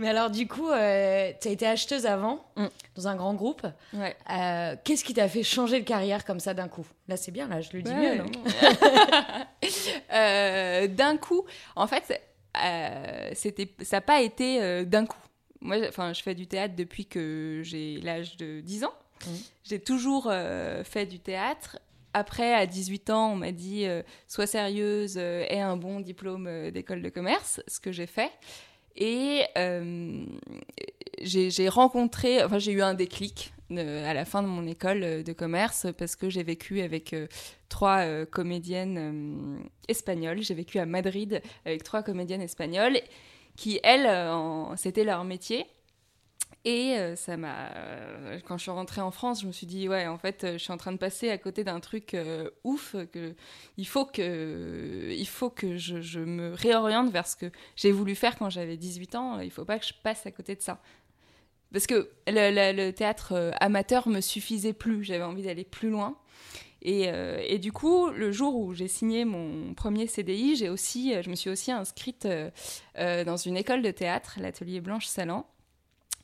Mais 0.01 0.09
alors, 0.09 0.31
du 0.31 0.47
coup, 0.47 0.67
euh, 0.67 1.31
tu 1.39 1.47
as 1.47 1.51
été 1.51 1.67
acheteuse 1.67 2.07
avant, 2.07 2.43
mm. 2.55 2.65
dans 2.95 3.07
un 3.07 3.15
grand 3.15 3.35
groupe. 3.35 3.67
Ouais. 3.93 4.15
Euh, 4.31 4.75
Qu'est-ce 4.83 5.03
qui 5.03 5.13
t'a 5.13 5.29
fait 5.29 5.43
changer 5.43 5.79
de 5.79 5.85
carrière 5.85 6.25
comme 6.25 6.39
ça 6.39 6.55
d'un 6.55 6.67
coup? 6.67 6.87
Là, 7.07 7.17
c'est 7.17 7.31
bien, 7.31 7.47
là, 7.47 7.61
je 7.61 7.69
le 7.73 7.83
dis 7.83 7.93
mieux, 7.93 8.15
non 8.15 8.25
euh, 10.13 10.87
D'un 10.87 11.17
coup, 11.17 11.45
en 11.75 11.85
fait, 11.85 12.19
euh, 12.63 13.29
c'était, 13.35 13.69
ça 13.83 13.97
n'a 13.97 14.01
pas 14.01 14.21
été 14.21 14.83
d'un 14.87 15.05
coup. 15.05 15.19
Moi, 15.59 15.77
enfin, 15.87 16.13
je 16.13 16.23
fais 16.23 16.33
du 16.33 16.47
théâtre 16.47 16.75
depuis 16.75 17.05
que 17.05 17.61
j'ai 17.63 18.01
l'âge 18.01 18.37
de 18.37 18.59
10 18.61 18.85
ans. 18.85 18.93
Mm. 19.23 19.29
J'ai 19.65 19.79
toujours 19.79 20.33
fait 20.83 21.05
du 21.05 21.19
théâtre 21.19 21.77
après, 22.13 22.55
à 22.55 22.65
18 22.65 23.11
ans, 23.11 23.33
on 23.33 23.35
m'a 23.35 23.51
dit 23.51 23.85
sois 24.27 24.47
sérieuse, 24.47 25.17
aie 25.17 25.61
un 25.61 25.77
bon 25.77 25.99
diplôme 25.99 26.71
d'école 26.71 27.03
de 27.03 27.09
commerce, 27.09 27.61
ce 27.67 27.79
que 27.79 27.91
j'ai 27.91 28.07
fait. 28.07 28.31
Et 28.95 29.43
euh, 29.57 30.25
j'ai 31.21 31.69
rencontré, 31.69 32.43
enfin 32.43 32.59
j'ai 32.59 32.71
eu 32.71 32.81
un 32.81 32.93
déclic 32.93 33.53
euh, 33.71 34.09
à 34.09 34.13
la 34.13 34.25
fin 34.25 34.43
de 34.43 34.47
mon 34.47 34.67
école 34.67 35.03
euh, 35.03 35.23
de 35.23 35.33
commerce 35.33 35.87
parce 35.97 36.15
que 36.15 36.29
j'ai 36.29 36.43
vécu 36.43 36.81
avec 36.81 37.15
trois 37.69 38.25
comédiennes 38.25 39.59
espagnoles. 39.87 40.41
J'ai 40.41 40.53
vécu 40.53 40.79
à 40.79 40.85
Madrid 40.85 41.41
avec 41.65 41.83
trois 41.83 42.03
comédiennes 42.03 42.41
espagnoles 42.41 42.99
qui, 43.55 43.79
elles, 43.83 44.09
c'était 44.77 45.03
leur 45.03 45.23
métier. 45.23 45.65
Et 46.63 46.95
euh, 46.95 47.15
ça 47.15 47.37
m'a. 47.37 47.71
Euh, 47.75 48.39
quand 48.45 48.57
je 48.57 48.63
suis 48.63 48.71
rentrée 48.71 49.01
en 49.01 49.09
France, 49.09 49.41
je 49.41 49.47
me 49.47 49.51
suis 49.51 49.65
dit, 49.65 49.89
ouais, 49.89 50.05
en 50.05 50.19
fait, 50.19 50.45
je 50.53 50.57
suis 50.57 50.71
en 50.71 50.77
train 50.77 50.91
de 50.91 50.97
passer 50.97 51.29
à 51.29 51.37
côté 51.39 51.63
d'un 51.63 51.79
truc 51.79 52.13
euh, 52.13 52.49
ouf, 52.63 52.95
que 53.11 53.33
il 53.77 53.87
faut 53.87 54.05
que, 54.05 55.09
il 55.11 55.27
faut 55.27 55.49
que 55.49 55.77
je, 55.77 56.19
me 56.19 56.53
réoriente 56.53 57.11
vers 57.11 57.25
ce 57.25 57.35
que 57.35 57.51
j'ai 57.75 57.91
voulu 57.91 58.13
faire 58.13 58.37
quand 58.37 58.51
j'avais 58.51 58.77
18 58.77 59.15
ans. 59.15 59.39
Il 59.39 59.49
faut 59.49 59.65
pas 59.65 59.79
que 59.79 59.85
je 59.85 59.93
passe 60.03 60.25
à 60.27 60.31
côté 60.31 60.55
de 60.55 60.61
ça. 60.61 60.79
Parce 61.73 61.87
que 61.87 62.11
le, 62.27 62.91
théâtre 62.91 63.53
amateur 63.59 64.07
me 64.07 64.21
suffisait 64.21 64.73
plus, 64.73 65.03
j'avais 65.03 65.23
envie 65.23 65.43
d'aller 65.43 65.63
plus 65.63 65.89
loin. 65.89 66.17
Et, 66.83 67.59
du 67.59 67.71
coup, 67.71 68.09
le 68.09 68.31
jour 68.31 68.55
où 68.57 68.73
j'ai 68.73 68.87
signé 68.87 69.23
mon 69.23 69.73
premier 69.73 70.05
CDI, 70.07 70.67
aussi, 70.69 71.13
je 71.21 71.29
me 71.29 71.35
suis 71.35 71.49
aussi 71.49 71.71
inscrite 71.71 72.27
dans 72.97 73.37
une 73.37 73.55
école 73.55 73.81
de 73.83 73.91
théâtre, 73.91 74.37
l'atelier 74.41 74.81
Blanche 74.81 75.07
Salan. 75.07 75.45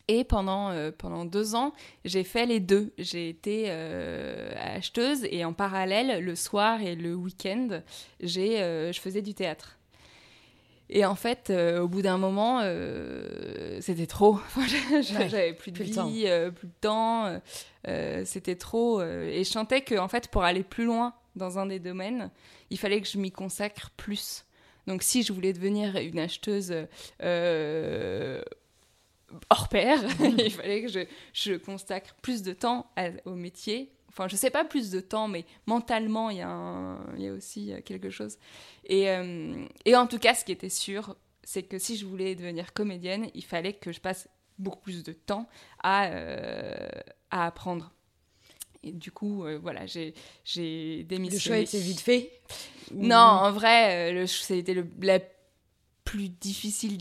Et 0.09 0.23
pendant, 0.23 0.69
euh, 0.69 0.91
pendant 0.97 1.25
deux 1.25 1.55
ans, 1.55 1.73
j'ai 2.05 2.23
fait 2.23 2.45
les 2.45 2.61
deux. 2.61 2.93
J'ai 2.97 3.27
été 3.27 3.65
euh, 3.67 4.53
acheteuse 4.55 5.27
et 5.29 5.43
en 5.43 5.51
parallèle, 5.51 6.23
le 6.23 6.35
soir 6.35 6.81
et 6.81 6.95
le 6.95 7.13
week-end, 7.13 7.81
j'ai, 8.21 8.61
euh, 8.61 8.93
je 8.93 9.01
faisais 9.01 9.21
du 9.21 9.33
théâtre. 9.33 9.77
Et 10.89 11.05
en 11.05 11.15
fait, 11.15 11.49
au 11.49 11.89
bout 11.89 12.01
d'un 12.01 12.17
moment, 12.17 12.61
c'était 13.81 14.07
trop. 14.07 14.39
J'avais 15.01 15.51
plus 15.51 15.71
de 15.73 15.83
vie, 15.83 16.25
plus 16.55 16.67
de 16.67 16.73
temps. 16.79 17.41
c'était 18.23 18.55
trop. 18.55 19.01
et 19.01 19.43
je 19.43 19.49
sentais 19.49 19.81
que, 19.81 19.95
en 19.95 20.07
fait, 20.07 20.29
pour 20.29 20.43
aller 20.43 20.63
plus 20.63 20.85
loin 20.85 21.13
dans 21.35 21.59
un 21.59 21.65
des 21.65 21.79
domaines, 21.79 22.31
il 22.69 22.79
fallait 22.79 23.01
que 23.01 23.07
je 23.07 23.17
m'y 23.17 23.33
consacre 23.33 23.91
plus. 23.97 24.45
Donc, 24.87 25.03
si 25.03 25.23
je 25.23 25.33
voulais 25.33 25.51
devenir 25.51 25.97
une 25.97 26.19
acheteuse 26.19 26.73
hors 29.49 29.69
pair. 29.69 29.99
il 30.19 30.51
fallait 30.51 30.83
que 30.83 30.87
je, 30.89 30.99
je, 31.33 31.53
consacre 31.53 32.15
plus 32.21 32.41
de 32.41 32.53
temps 32.53 32.89
au 33.25 33.35
métier. 33.35 33.91
Enfin, 34.09 34.27
je 34.27 34.35
sais 34.35 34.49
pas 34.49 34.63
plus 34.63 34.89
de 34.89 34.99
temps, 34.99 35.27
mais 35.27 35.45
mentalement, 35.67 36.29
il 36.29 36.37
y, 36.37 36.41
a 36.41 36.97
y 37.17 37.27
a 37.27 37.33
aussi 37.33 37.71
euh, 37.71 37.81
quelque 37.81 38.09
chose. 38.09 38.37
Et, 38.85 39.09
euh, 39.09 39.65
et 39.85 39.95
en 39.95 40.07
tout 40.07 40.17
cas, 40.17 40.33
ce 40.33 40.43
qui 40.43 40.51
était 40.51 40.69
sûr, 40.69 41.15
c'est 41.43 41.63
que 41.63 41.77
si 41.77 41.97
je 41.97 42.05
voulais 42.05 42.33
devenir 42.33 42.73
comédienne, 42.73 43.27
il 43.35 43.43
fallait 43.43 43.73
que 43.73 43.91
je 43.91 43.99
passe 43.99 44.27
beaucoup 44.57 44.79
plus 44.79 45.03
de 45.03 45.13
temps 45.13 45.47
à, 45.83 46.07
euh, 46.07 46.87
à 47.29 47.45
apprendre. 47.45 47.91
Et 48.81 48.91
du 48.91 49.11
coup, 49.11 49.45
voilà, 49.61 49.85
j'ai 49.85 50.13
démissionné. 51.03 51.29
Le 51.35 51.39
choix 51.39 51.57
était 51.57 51.79
vite 51.79 51.99
fait 51.99 52.31
Non, 52.93 53.17
en 53.17 53.51
vrai, 53.51 54.25
c'était 54.27 54.73
le, 54.73 54.87
la 55.01 55.19
plus 56.07 56.29
difficile 56.29 56.97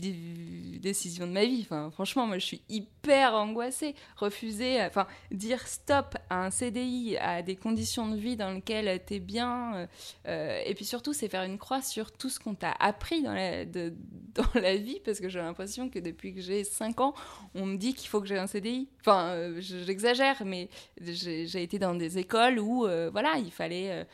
décision 0.81 1.27
de 1.27 1.31
ma 1.31 1.45
vie. 1.45 1.61
Enfin, 1.61 1.89
franchement, 1.91 2.27
moi, 2.27 2.39
je 2.39 2.45
suis 2.45 2.61
hyper 2.67 3.35
angoissée. 3.35 3.95
Refuser, 4.17 4.81
enfin, 4.83 5.07
dire 5.31 5.65
stop 5.65 6.17
à 6.29 6.43
un 6.43 6.49
CDI, 6.49 7.15
à 7.17 7.41
des 7.41 7.55
conditions 7.55 8.09
de 8.09 8.17
vie 8.17 8.35
dans 8.35 8.51
lesquelles 8.51 9.01
tu 9.07 9.13
es 9.13 9.19
bien. 9.19 9.75
Euh, 9.75 9.87
euh, 10.27 10.61
et 10.65 10.75
puis 10.75 10.83
surtout, 10.83 11.13
c'est 11.13 11.29
faire 11.29 11.43
une 11.43 11.57
croix 11.57 11.81
sur 11.81 12.11
tout 12.11 12.27
ce 12.27 12.37
qu'on 12.37 12.53
t'a 12.53 12.71
appris 12.71 13.23
dans 13.23 13.33
la, 13.33 13.63
dans 13.65 14.51
la 14.55 14.75
vie, 14.75 14.99
parce 15.05 15.21
que 15.21 15.29
j'ai 15.29 15.39
l'impression 15.39 15.89
que 15.89 15.99
depuis 15.99 16.33
que 16.33 16.41
j'ai 16.41 16.65
5 16.65 16.99
ans, 16.99 17.13
on 17.55 17.65
me 17.65 17.77
dit 17.77 17.93
qu'il 17.93 18.09
faut 18.09 18.19
que 18.19 18.27
j'ai 18.27 18.37
un 18.37 18.47
CDI. 18.47 18.89
Enfin, 18.99 19.29
euh, 19.29 19.61
j'exagère, 19.61 20.43
mais 20.45 20.67
j'ai 20.99 21.63
été 21.63 21.79
dans 21.79 21.95
des 21.95 22.17
écoles 22.17 22.59
où, 22.59 22.81
voilà, 23.11 23.37
il 23.37 23.51
fallait 23.51 24.05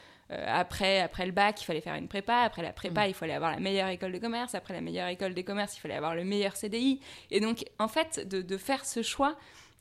après, 0.47 0.99
après 0.99 1.25
le 1.25 1.31
bac, 1.31 1.61
il 1.61 1.65
fallait 1.65 1.81
faire 1.81 1.95
une 1.95 2.07
prépa. 2.07 2.37
Après 2.37 2.61
la 2.61 2.73
prépa, 2.73 3.05
mm. 3.05 3.09
il 3.09 3.13
fallait 3.13 3.33
avoir 3.33 3.51
la 3.51 3.59
meilleure 3.59 3.89
école 3.89 4.11
de 4.11 4.19
commerce. 4.19 4.55
Après 4.55 4.73
la 4.73 4.81
meilleure 4.81 5.07
école 5.07 5.33
de 5.33 5.41
commerce, 5.41 5.77
il 5.77 5.79
fallait 5.79 5.95
avoir 5.95 6.15
le 6.15 6.23
meilleur 6.23 6.55
CDI. 6.55 6.99
Et 7.31 7.39
donc, 7.39 7.65
en 7.79 7.87
fait, 7.87 8.27
de, 8.27 8.41
de 8.41 8.57
faire 8.57 8.85
ce 8.85 9.01
choix, 9.01 9.37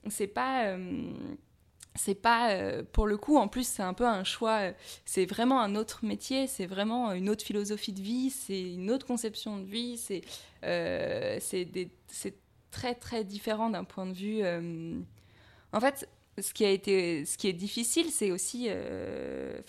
c'est 0.09 0.27
pas. 0.27 0.67
Euh, 0.67 1.13
c'est 1.95 2.15
pas 2.15 2.53
euh, 2.53 2.83
pour 2.91 3.07
le 3.07 3.19
coup 3.19 3.37
en 3.37 3.49
plus 3.49 3.69
c'est 3.69 3.83
un 3.83 3.93
peu 3.93 4.07
un 4.07 4.25
choix 4.25 4.71
c'est 5.05 5.27
vraiment 5.27 5.61
un 5.61 5.77
autre 5.77 6.07
métier 6.07 6.47
c'est 6.47 6.65
vraiment 6.65 7.13
une 7.13 7.29
autre 7.29 7.45
philosophie 7.45 7.93
de 7.93 8.01
vie 8.01 8.31
c'est 8.31 8.63
une 8.63 8.91
autre 8.91 9.05
conception 9.07 9.59
de 9.59 9.67
vie 9.67 9.99
c'est 9.99 10.23
c'est 10.63 12.35
très 12.71 12.95
très 12.95 13.25
différent 13.25 13.69
d'un 13.69 13.85
point 13.85 14.07
de 14.07 14.15
vue 14.15 14.43
en 15.75 15.81
fait 15.81 16.09
ce 16.41 16.55
qui 16.55 16.65
a 16.65 16.71
été, 16.71 17.27
ce 17.27 17.37
qui 17.37 17.49
est 17.49 17.53
difficile, 17.53 18.11
c'est 18.11 18.31
aussi, 18.31 18.67
euh, 18.69 19.61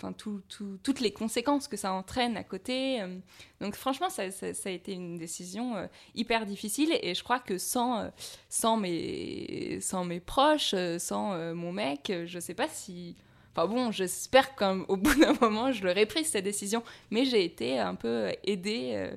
toutes 0.82 1.00
les 1.00 1.12
conséquences 1.12 1.68
que 1.68 1.76
ça 1.76 1.92
entraîne 1.92 2.38
à 2.38 2.44
côté. 2.44 3.02
Euh. 3.02 3.18
Donc, 3.60 3.74
franchement, 3.74 4.08
ça, 4.08 4.22
a 4.22 4.70
été 4.70 4.92
une 4.92 5.18
décision 5.18 5.76
euh, 5.76 5.86
hyper 6.14 6.46
difficile. 6.46 6.96
Et 7.02 7.14
je 7.14 7.22
crois 7.22 7.38
que 7.38 7.58
sans, 7.58 8.10
sans 8.48 8.78
mes, 8.78 9.78
sans 9.82 10.04
mes 10.04 10.20
proches, 10.20 10.74
sans 10.98 11.54
mon 11.54 11.72
mec, 11.72 12.10
je 12.24 12.38
sais 12.38 12.54
pas 12.54 12.68
si. 12.68 13.16
Enfin 13.56 13.68
bon, 13.68 13.92
j'espère 13.92 14.56
qu'au 14.56 14.96
bout 14.96 15.14
d'un 15.20 15.34
moment, 15.40 15.70
je 15.70 15.84
l'aurais 15.84 16.06
prise 16.06 16.28
cette 16.28 16.44
décision. 16.44 16.82
Mais 17.10 17.26
j'ai 17.26 17.44
été 17.44 17.78
un 17.78 17.94
peu 17.94 18.32
aidée 18.42 19.10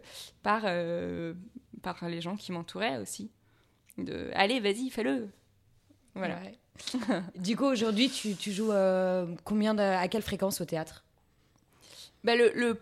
par, 0.44 0.64
par 1.82 2.10
les 2.10 2.20
gens 2.20 2.36
qui 2.36 2.52
m'entouraient 2.52 2.98
aussi. 2.98 3.32
De, 3.98 4.30
allez, 4.34 4.60
vas-y, 4.60 4.90
fais-le. 4.90 5.30
Voilà. 6.18 6.40
du 7.36 7.56
coup, 7.56 7.66
aujourd'hui, 7.66 8.10
tu, 8.10 8.36
tu 8.36 8.52
joues 8.52 8.72
euh, 8.72 9.26
combien 9.44 9.78
à 9.78 10.08
quelle 10.08 10.22
fréquence 10.22 10.62
au 10.62 10.66
théâtre? 10.66 11.04
Bah, 12.24 12.36
le, 12.36 12.52
le, 12.54 12.80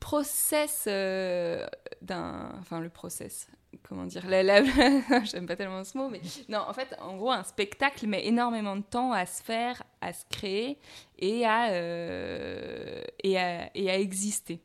process 0.00 0.84
euh, 0.86 1.66
d'un. 2.02 2.52
Enfin, 2.60 2.80
le 2.80 2.88
process. 2.88 3.48
Comment 3.86 4.04
dire 4.04 4.26
la, 4.26 4.64
J'aime 5.24 5.46
pas 5.46 5.56
tellement 5.56 5.84
ce 5.84 5.96
mot, 5.98 6.08
mais 6.08 6.20
non, 6.48 6.60
en 6.60 6.72
fait, 6.72 6.96
en 7.00 7.16
gros, 7.16 7.30
un 7.30 7.44
spectacle 7.44 8.06
met 8.06 8.26
énormément 8.26 8.76
de 8.76 8.82
temps 8.82 9.12
à 9.12 9.26
se 9.26 9.42
faire, 9.42 9.82
à 10.00 10.12
se 10.12 10.24
créer 10.30 10.78
et 11.18 11.44
à, 11.44 11.70
euh, 11.72 13.02
et 13.22 13.38
à, 13.38 13.70
et 13.74 13.90
à 13.90 13.98
exister 13.98 14.60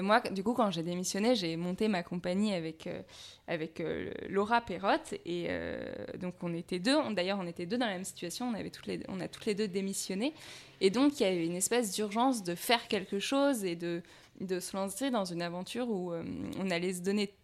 moi, 0.00 0.20
du 0.20 0.44
coup, 0.44 0.54
quand 0.54 0.70
j'ai 0.70 0.84
démissionné, 0.84 1.34
j'ai 1.34 1.56
monté 1.56 1.88
ma 1.88 2.04
compagnie 2.04 2.54
avec, 2.54 2.86
euh, 2.86 3.02
avec 3.48 3.80
euh, 3.80 4.12
Laura 4.28 4.60
Perrotte. 4.60 5.14
Et 5.24 5.46
euh, 5.48 5.84
donc, 6.20 6.34
on 6.42 6.54
était 6.54 6.78
deux. 6.78 6.96
D'ailleurs, 7.12 7.38
on 7.40 7.46
était 7.46 7.66
deux 7.66 7.76
dans 7.76 7.86
la 7.86 7.94
même 7.94 8.04
situation. 8.04 8.46
On, 8.48 8.54
avait 8.54 8.70
toutes 8.70 8.86
les, 8.86 9.00
on 9.08 9.20
a 9.20 9.26
toutes 9.26 9.46
les 9.46 9.54
deux 9.56 9.66
démissionné. 9.66 10.32
Et 10.80 10.90
donc, 10.90 11.18
il 11.18 11.24
y 11.24 11.26
a 11.26 11.34
eu 11.34 11.44
une 11.44 11.56
espèce 11.56 11.92
d'urgence 11.92 12.44
de 12.44 12.54
faire 12.54 12.86
quelque 12.86 13.18
chose 13.18 13.64
et 13.64 13.74
de, 13.74 14.02
de 14.40 14.60
se 14.60 14.76
lancer 14.76 15.10
dans 15.10 15.24
une 15.24 15.42
aventure 15.42 15.90
où 15.90 16.12
on 16.12 16.70
allait 16.70 16.94
se 16.94 17.02
donner 17.02 17.34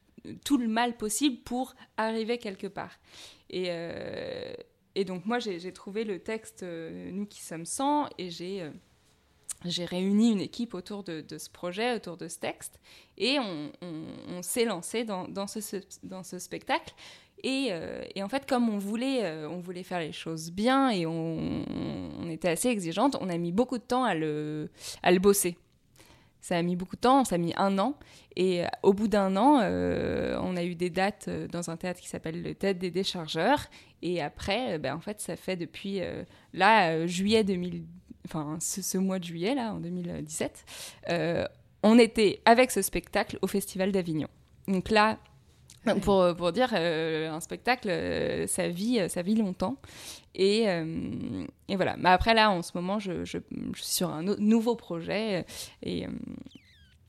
tout 0.44 0.56
le 0.56 0.68
mal 0.68 0.96
possible 0.96 1.38
pour 1.42 1.74
arriver 1.96 2.38
quelque 2.38 2.68
part. 2.68 2.98
Et, 3.50 3.68
et 4.94 5.04
donc, 5.04 5.26
moi, 5.26 5.40
j'ai 5.40 5.72
trouvé 5.72 6.04
le 6.04 6.20
texte 6.20 6.62
Nous 6.62 7.26
qui 7.26 7.42
sommes 7.42 7.66
100 7.66 8.08
et 8.18 8.30
j'ai 8.30 8.70
j'ai 9.64 9.84
réuni 9.84 10.32
une 10.32 10.40
équipe 10.40 10.74
autour 10.74 11.02
de, 11.02 11.24
ce 11.38 11.50
projet, 11.50 11.94
autour 11.94 12.16
de 12.16 12.28
ce 12.28 12.38
texte, 12.38 12.78
et 13.16 13.38
on, 13.38 14.42
s'est 14.42 14.64
lancé 14.64 15.04
dans, 15.04 15.46
ce, 15.46 16.38
spectacle. 16.38 16.94
Et, 17.42 17.68
euh, 17.70 18.02
en 18.20 18.28
fait, 18.28 18.46
comme 18.46 18.68
on 18.68 18.78
voulait, 18.78 19.24
euh, 19.24 19.48
on 19.48 19.58
voulait 19.58 19.82
faire 19.82 20.00
les 20.00 20.12
choses 20.12 20.50
bien 20.50 20.90
et 20.90 21.06
on, 21.06 21.64
était 22.30 22.48
assez 22.48 22.68
exigeante, 22.68 23.16
on 23.20 23.28
a 23.30 23.38
mis 23.38 23.52
beaucoup 23.52 23.78
de 23.78 23.82
temps 23.82 24.04
à 24.04 24.14
le, 24.14 24.68
à 25.02 25.10
le 25.12 25.18
bosser. 25.18 25.56
Ça 26.40 26.56
a 26.56 26.62
mis 26.62 26.76
beaucoup 26.76 26.96
de 26.96 27.00
temps, 27.00 27.24
ça 27.24 27.36
a 27.36 27.38
mis 27.38 27.54
un 27.56 27.78
an. 27.78 27.98
Et 28.36 28.64
euh, 28.64 28.68
au 28.82 28.92
bout 28.92 29.08
d'un 29.08 29.36
an, 29.36 29.60
on 29.62 30.56
a 30.56 30.64
eu 30.64 30.74
des 30.74 30.90
dates 30.90 31.30
dans 31.50 31.70
un 31.70 31.76
théâtre 31.76 32.00
qui 32.00 32.08
s'appelle 32.08 32.42
le 32.42 32.54
Théâtre 32.54 32.78
des 32.78 32.90
Déchargeurs. 32.90 33.66
Et 34.02 34.20
après, 34.20 34.78
ben, 34.78 34.94
en 34.94 35.00
fait, 35.00 35.20
ça 35.20 35.34
fait 35.36 35.56
depuis 35.56 36.00
là, 36.52 37.06
juillet 37.06 37.42
2010 37.42 38.05
enfin 38.26 38.58
ce, 38.60 38.98
mois 38.98 39.18
de 39.18 39.24
juillet, 39.24 39.54
là, 39.54 39.72
en 39.72 39.80
2017, 39.80 40.64
euh, 41.08 41.46
on 41.82 41.98
était 41.98 42.40
avec 42.44 42.70
ce 42.70 42.82
spectacle 42.82 43.38
au 43.42 43.46
Festival 43.46 43.92
d'Avignon. 43.92 44.28
Donc 44.68 44.90
là, 44.90 45.18
pour, 46.02 46.34
pour 46.36 46.52
dire, 46.52 46.70
euh, 46.74 47.30
un 47.30 47.40
spectacle, 47.40 47.88
euh, 47.88 48.46
ça, 48.46 48.68
vit, 48.68 49.00
ça 49.08 49.22
vit 49.22 49.36
longtemps. 49.36 49.76
Et, 50.34 50.64
et, 51.68 51.76
voilà. 51.76 51.96
Mais 51.96 52.10
après, 52.10 52.34
là, 52.34 52.50
en 52.50 52.60
ce 52.60 52.72
moment, 52.74 52.98
je, 52.98 53.24
je, 53.24 53.38
je 53.72 53.82
suis 53.82 53.94
sur 53.94 54.10
un 54.10 54.22
nouveau 54.22 54.74
projet. 54.74 55.46
Et, 55.82 56.00
et, 56.02 56.08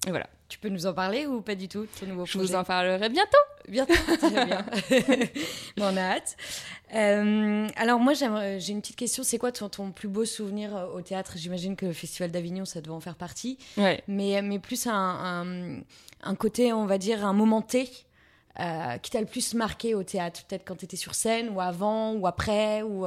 voilà. 0.07 0.27
Tu 0.49 0.59
peux 0.59 0.69
nous 0.69 0.85
en 0.85 0.93
parler 0.93 1.27
ou 1.27 1.41
pas 1.41 1.55
du 1.55 1.67
tout, 1.67 1.87
nouveau 2.07 2.25
Je 2.25 2.37
vous 2.37 2.55
en 2.55 2.63
parlerai 2.63 3.09
bientôt. 3.09 3.37
Bientôt, 3.67 3.93
très 4.17 4.45
bien. 4.45 4.65
on 5.77 5.97
a 5.97 6.01
hâte. 6.01 6.37
Euh, 6.95 7.67
alors 7.75 7.99
moi, 7.99 8.13
j'ai 8.13 8.71
une 8.71 8.81
petite 8.81 8.95
question. 8.95 9.23
C'est 9.23 9.37
quoi 9.37 9.51
ton, 9.51 9.67
ton, 9.67 9.91
plus 9.91 10.07
beau 10.07 10.23
souvenir 10.23 10.75
euh, 10.75 10.87
au 10.95 11.01
théâtre? 11.01 11.33
J'imagine 11.35 11.75
que 11.75 11.85
le 11.85 11.93
Festival 11.93 12.31
d'Avignon, 12.31 12.63
ça 12.63 12.79
doit 12.79 12.95
en 12.95 13.01
faire 13.01 13.15
partie. 13.15 13.57
Ouais. 13.75 14.01
Mais, 14.07 14.41
mais 14.41 14.59
plus 14.59 14.87
un, 14.87 15.81
un, 16.23 16.35
côté, 16.35 16.71
on 16.71 16.85
va 16.85 16.97
dire, 16.97 17.25
un 17.25 17.33
moment 17.33 17.61
T 17.61 17.89
euh, 18.61 18.97
qui 18.99 19.11
t'a 19.11 19.19
le 19.19 19.27
plus 19.27 19.53
marqué 19.53 19.95
au 19.95 20.03
théâtre 20.03 20.43
Peut-être 20.47 20.63
quand 20.65 20.77
tu 20.77 20.85
étais 20.85 20.95
sur 20.95 21.13
scène, 21.13 21.49
ou 21.49 21.59
avant, 21.59 22.13
ou 22.13 22.25
après, 22.25 22.83
ou... 22.83 23.05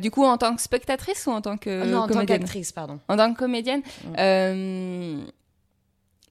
du 0.00 0.10
coup, 0.10 0.24
en 0.24 0.38
tant 0.38 0.56
que 0.56 0.62
spectatrice 0.62 1.26
ou 1.26 1.30
en 1.30 1.42
tant 1.42 1.58
que 1.58 1.84
non, 1.84 1.98
en 1.98 2.08
tant 2.08 2.24
qu'actrice, 2.24 2.72
pardon. 2.72 3.00
En 3.06 3.18
tant 3.18 3.34
que 3.34 3.38
comédienne, 3.38 3.82
mm 4.04 5.26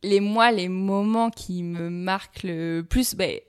les 0.03 0.19
moi, 0.19 0.51
les 0.51 0.69
moments 0.69 1.29
qui 1.29 1.63
me 1.63 1.89
marquent 1.89 2.43
le 2.43 2.81
plus, 2.81 3.15
ben, 3.15 3.39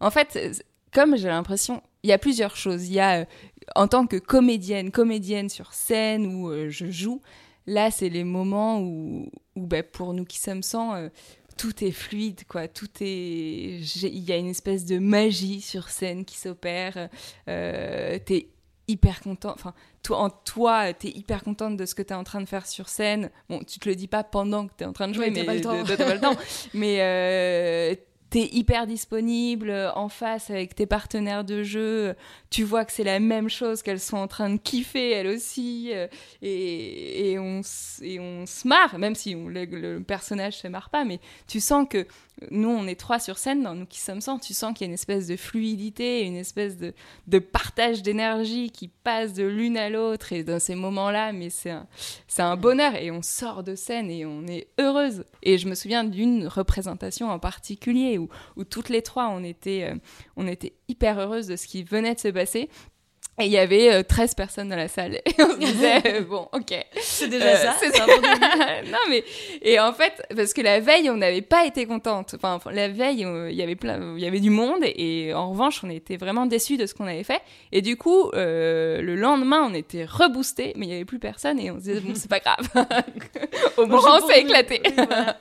en 0.00 0.10
fait, 0.10 0.64
comme 0.92 1.16
j'ai 1.16 1.28
l'impression, 1.28 1.82
il 2.02 2.10
y 2.10 2.12
a 2.12 2.18
plusieurs 2.18 2.56
choses. 2.56 2.88
Il 2.88 2.94
y 2.94 3.00
a, 3.00 3.20
euh, 3.20 3.24
en 3.74 3.88
tant 3.88 4.06
que 4.06 4.16
comédienne, 4.16 4.90
comédienne 4.90 5.48
sur 5.48 5.72
scène 5.72 6.26
où 6.26 6.50
euh, 6.50 6.68
je 6.68 6.90
joue, 6.90 7.20
là, 7.66 7.90
c'est 7.90 8.10
les 8.10 8.24
moments 8.24 8.80
où, 8.80 9.30
ben, 9.56 9.82
pour 9.82 10.12
nous 10.12 10.24
qui 10.24 10.38
sommes 10.38 10.62
sans, 10.62 10.94
euh, 10.94 11.08
tout 11.56 11.84
est 11.84 11.92
fluide, 11.92 12.44
quoi. 12.48 12.66
Tout 12.68 12.88
est. 13.00 13.78
Il 14.02 14.24
y 14.24 14.32
a 14.32 14.36
une 14.36 14.48
espèce 14.48 14.84
de 14.84 14.98
magie 14.98 15.60
sur 15.60 15.88
scène 15.88 16.24
qui 16.24 16.36
s'opère. 16.36 17.08
T'es 17.46 18.48
hyper 18.88 19.20
content. 19.20 19.52
Enfin, 19.54 19.74
toi, 20.02 20.18
en 20.18 20.30
toi, 20.30 20.92
t'es 20.92 21.08
hyper 21.08 21.42
contente 21.42 21.76
de 21.76 21.86
ce 21.86 21.94
que 21.94 22.02
t'es 22.02 22.14
en 22.14 22.24
train 22.24 22.40
de 22.40 22.48
faire 22.48 22.66
sur 22.66 22.88
scène. 22.88 23.30
Bon, 23.48 23.60
tu 23.60 23.78
te 23.78 23.88
le 23.88 23.94
dis 23.94 24.08
pas 24.08 24.24
pendant 24.24 24.66
que 24.66 24.72
t'es 24.76 24.84
en 24.84 24.92
train 24.92 25.08
de 25.08 25.14
jouer, 25.14 25.30
mais 25.30 25.44
pas 25.44 25.58
temps. 25.60 25.82
De, 25.82 25.96
pas 25.96 26.14
le 26.14 26.20
temps. 26.20 26.36
mais 26.74 27.98
t'es 28.34 28.48
hyper 28.50 28.88
disponible 28.88 29.70
euh, 29.70 29.92
en 29.94 30.08
face 30.08 30.50
avec 30.50 30.74
tes 30.74 30.86
partenaires 30.86 31.44
de 31.44 31.62
jeu, 31.62 32.16
tu 32.50 32.64
vois 32.64 32.84
que 32.84 32.90
c'est 32.90 33.04
la 33.04 33.20
même 33.20 33.48
chose, 33.48 33.80
qu'elles 33.80 34.00
sont 34.00 34.16
en 34.16 34.26
train 34.26 34.50
de 34.50 34.56
kiffer 34.56 35.12
elles 35.12 35.28
aussi, 35.28 35.90
euh, 35.92 36.08
et, 36.42 37.30
et, 37.30 37.38
on, 37.38 37.60
et 38.02 38.18
on 38.18 38.44
se 38.44 38.66
marre, 38.66 38.98
même 38.98 39.14
si 39.14 39.36
on, 39.36 39.46
le, 39.46 39.66
le, 39.66 40.02
personnage 40.02 40.58
se 40.58 40.66
marre 40.66 40.90
pas, 40.90 41.04
mais 41.04 41.20
tu 41.46 41.60
sens 41.60 41.86
que 41.88 42.08
nous, 42.50 42.68
on 42.68 42.86
est 42.86 42.98
trois 42.98 43.18
sur 43.18 43.38
scène, 43.38 43.62
dans 43.62 43.74
nous 43.74 43.86
qui 43.86 44.00
sommes 44.00 44.20
sans, 44.20 44.38
tu 44.38 44.54
sens 44.54 44.74
qu'il 44.74 44.86
y 44.86 44.86
a 44.86 44.88
une 44.88 44.94
espèce 44.94 45.28
de 45.28 45.36
fluidité, 45.36 46.22
une 46.22 46.36
espèce 46.36 46.76
de, 46.76 47.38
partage 47.38 48.02
d'énergie 48.02 48.70
qui 48.70 48.88
passe 48.88 49.34
de 49.34 49.44
l'une 49.44 49.76
à 49.76 49.88
l'autre, 49.88 50.32
et 50.32 50.42
dans 50.42 50.58
ces 50.58 50.74
moments-là, 50.74 51.32
mais 51.32 51.50
c'est 51.50 51.70
un, 51.70 52.56
bonheur, 52.56 52.96
et 52.96 53.10
on 53.10 53.22
sort 53.22 53.62
de 53.62 53.74
scène 53.74 54.10
et 54.10 54.26
on 54.26 54.46
est 54.46 54.68
heureuse. 54.80 55.24
Et 55.42 55.58
je 55.58 55.68
me 55.68 55.74
souviens 55.74 56.04
d'une 56.04 56.46
représentation 56.46 57.30
en 57.30 57.38
particulier 57.38 58.18
où, 58.18 58.28
où 58.56 58.64
toutes 58.64 58.88
les 58.88 59.02
trois, 59.02 59.28
on 59.28 59.44
était, 59.44 59.90
euh, 59.90 59.96
on 60.36 60.46
était 60.48 60.74
hyper 60.88 61.18
heureuses 61.18 61.46
de 61.46 61.56
ce 61.56 61.66
qui 61.66 61.82
venait 61.84 62.14
de 62.14 62.20
se 62.20 62.28
passer. 62.28 62.68
Et 63.38 63.46
il 63.46 63.50
y 63.50 63.58
avait 63.58 63.92
euh, 63.92 64.02
13 64.04 64.34
personnes 64.34 64.68
dans 64.68 64.76
la 64.76 64.86
salle. 64.86 65.16
Et 65.26 65.34
on 65.40 65.50
se 65.50 65.58
disait, 65.58 66.02
euh, 66.06 66.20
bon, 66.20 66.48
ok. 66.52 66.72
C'est 67.00 67.26
déjà 67.28 67.46
euh, 67.46 67.56
ça. 67.56 67.74
C'est 67.80 67.90
non, 68.90 68.98
mais, 69.08 69.24
et 69.60 69.80
en 69.80 69.92
fait, 69.92 70.22
parce 70.36 70.54
que 70.54 70.60
la 70.60 70.78
veille, 70.78 71.10
on 71.10 71.16
n'avait 71.16 71.42
pas 71.42 71.66
été 71.66 71.84
contente. 71.86 72.36
Enfin, 72.40 72.60
la 72.70 72.88
veille, 72.88 73.24
euh, 73.24 73.50
il 73.50 73.56
y 73.56 73.62
avait 73.62 73.74
plein, 73.74 74.14
il 74.16 74.22
y 74.22 74.26
avait 74.26 74.38
du 74.38 74.50
monde. 74.50 74.82
Et 74.84 75.34
en 75.34 75.50
revanche, 75.50 75.82
on 75.82 75.90
était 75.90 76.16
vraiment 76.16 76.46
déçus 76.46 76.76
de 76.76 76.86
ce 76.86 76.94
qu'on 76.94 77.06
avait 77.06 77.24
fait. 77.24 77.40
Et 77.72 77.82
du 77.82 77.96
coup, 77.96 78.30
le 78.34 79.14
lendemain, 79.16 79.68
on 79.68 79.74
était 79.74 80.04
reboostés, 80.04 80.72
mais 80.76 80.86
il 80.86 80.88
n'y 80.90 80.94
avait 80.94 81.04
plus 81.04 81.18
personne. 81.18 81.58
Et 81.58 81.72
on 81.72 81.76
se 81.76 81.80
disait, 81.80 82.00
bon, 82.00 82.12
c'est 82.14 82.30
pas 82.30 82.40
grave. 82.40 82.68
Au 83.76 83.86
moins, 83.86 84.20
on 84.22 84.28
s'est 84.28 84.42
éclaté. 84.42 84.80
Oui, 84.84 84.92
voilà. 84.94 85.40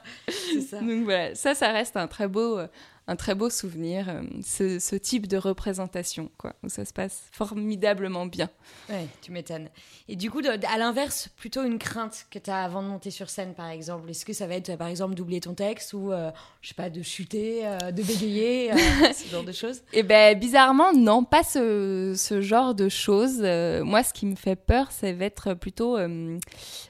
ça. 0.68 0.80
Donc 0.82 1.04
voilà, 1.04 1.36
ça, 1.36 1.54
ça 1.54 1.72
reste 1.72 1.96
un 1.96 2.08
très 2.08 2.28
beau, 2.28 2.60
un 3.08 3.16
très 3.16 3.36
beau 3.36 3.50
souvenir, 3.50 4.08
euh, 4.08 4.22
ce, 4.46 4.80
ce, 4.80 4.96
type 4.96 5.28
de 5.28 5.38
représentation, 5.38 6.32
quoi, 6.38 6.54
où 6.64 6.70
ça 6.70 6.86
se 6.86 6.94
passe 6.94 7.24
formidablement 7.32 8.26
bien. 8.26 8.50
Ouais, 8.90 9.08
tu 9.22 9.32
m'étonnes. 9.32 9.70
Et 10.08 10.16
du 10.16 10.32
coup, 10.32 10.42
à 10.46 10.78
l'inverse, 10.78 11.30
plutôt 11.36 11.64
une 11.64 11.80
crainte 11.80 12.26
que 12.30 12.40
tu 12.40 12.50
as 12.50 12.64
avant 12.64 12.82
de 12.82 12.88
monter 12.88 13.12
sur 13.12 13.30
scène, 13.30 13.54
par 13.54 13.70
exemple. 13.70 14.10
Est-ce 14.10 14.26
que 14.26 14.34
ça 14.34 14.48
va 14.48 14.56
être, 14.56 14.76
par 14.78 14.88
exemple, 14.88 15.16
d'oublier 15.16 15.42
ton 15.42 15.54
texte 15.54 15.94
ou, 15.94 16.12
euh, 16.12 16.32
je 16.62 16.70
sais 16.70 16.76
pas, 16.76 16.90
de 16.90 17.02
chuter, 17.02 17.66
euh, 17.66 17.92
de 17.92 18.04
bégayer, 18.04 18.72
euh, 18.72 18.76
ce 19.14 19.30
genre 19.30 19.44
de 19.44 19.52
choses? 19.52 19.82
Eh 19.92 20.04
ben, 20.04 20.38
bizarrement, 20.38 20.94
non, 20.94 21.24
pas 21.24 21.44
ce, 21.44 22.14
ce 22.18 22.42
genre 22.42 22.76
de 22.76 22.90
choses. 22.90 23.40
Euh, 23.42 23.84
moi, 23.84 24.04
ce 24.04 24.14
qui 24.14 24.26
me 24.26 24.36
fait 24.36 24.56
peur, 24.56 24.92
ça 24.92 25.12
va 25.12 25.26
être 25.26 25.54
plutôt 25.54 25.98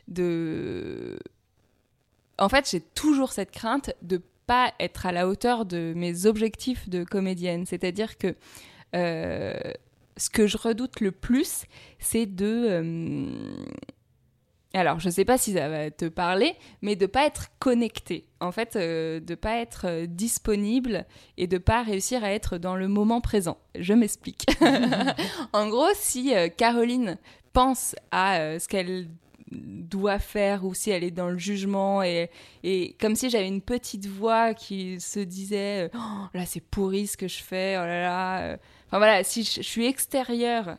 de... 0.07 1.19
En 2.39 2.49
fait, 2.49 2.67
j'ai 2.69 2.81
toujours 2.81 3.31
cette 3.31 3.51
crainte 3.51 3.91
de 4.01 4.21
pas 4.45 4.73
être 4.79 5.05
à 5.05 5.11
la 5.11 5.27
hauteur 5.27 5.65
de 5.65 5.93
mes 5.95 6.25
objectifs 6.25 6.89
de 6.89 7.03
comédienne. 7.03 7.65
C'est-à-dire 7.65 8.17
que 8.17 8.35
euh, 8.95 9.53
ce 10.17 10.29
que 10.29 10.47
je 10.47 10.57
redoute 10.57 10.99
le 10.99 11.11
plus, 11.11 11.63
c'est 11.99 12.25
de... 12.25 12.67
Euh, 12.69 13.65
alors, 14.75 14.99
je 14.99 15.09
sais 15.09 15.25
pas 15.25 15.37
si 15.37 15.53
ça 15.53 15.69
va 15.69 15.91
te 15.91 16.05
parler, 16.05 16.55
mais 16.81 16.95
de 16.95 17.05
pas 17.05 17.27
être 17.27 17.51
connecté. 17.59 18.27
En 18.39 18.51
fait, 18.51 18.75
euh, 18.75 19.19
de 19.19 19.35
pas 19.35 19.57
être 19.57 20.05
disponible 20.05 21.05
et 21.37 21.45
de 21.45 21.59
pas 21.59 21.83
réussir 21.83 22.23
à 22.23 22.31
être 22.31 22.57
dans 22.57 22.75
le 22.75 22.87
moment 22.87 23.21
présent. 23.21 23.57
Je 23.77 23.93
m'explique. 23.93 24.45
en 25.53 25.69
gros, 25.69 25.89
si 25.93 26.33
Caroline 26.57 27.17
pense 27.53 27.95
à 28.11 28.57
ce 28.59 28.67
qu'elle 28.67 29.09
doit 29.53 30.19
faire 30.19 30.65
ou 30.65 30.73
si 30.73 30.89
elle 30.91 31.03
est 31.03 31.11
dans 31.11 31.29
le 31.29 31.37
jugement 31.37 32.03
et, 32.03 32.29
et 32.63 32.95
comme 32.99 33.15
si 33.15 33.29
j'avais 33.29 33.47
une 33.47 33.61
petite 33.61 34.07
voix 34.07 34.53
qui 34.53 34.99
se 34.99 35.19
disait 35.19 35.89
oh, 35.95 36.27
là 36.33 36.45
c'est 36.45 36.61
pourri 36.61 37.07
ce 37.07 37.17
que 37.17 37.27
je 37.27 37.41
fais 37.41 37.77
oh 37.77 37.85
là 37.85 38.01
là 38.01 38.57
enfin 38.87 38.97
voilà 38.97 39.23
si 39.23 39.43
je, 39.43 39.61
je 39.61 39.67
suis 39.67 39.85
extérieure 39.85 40.77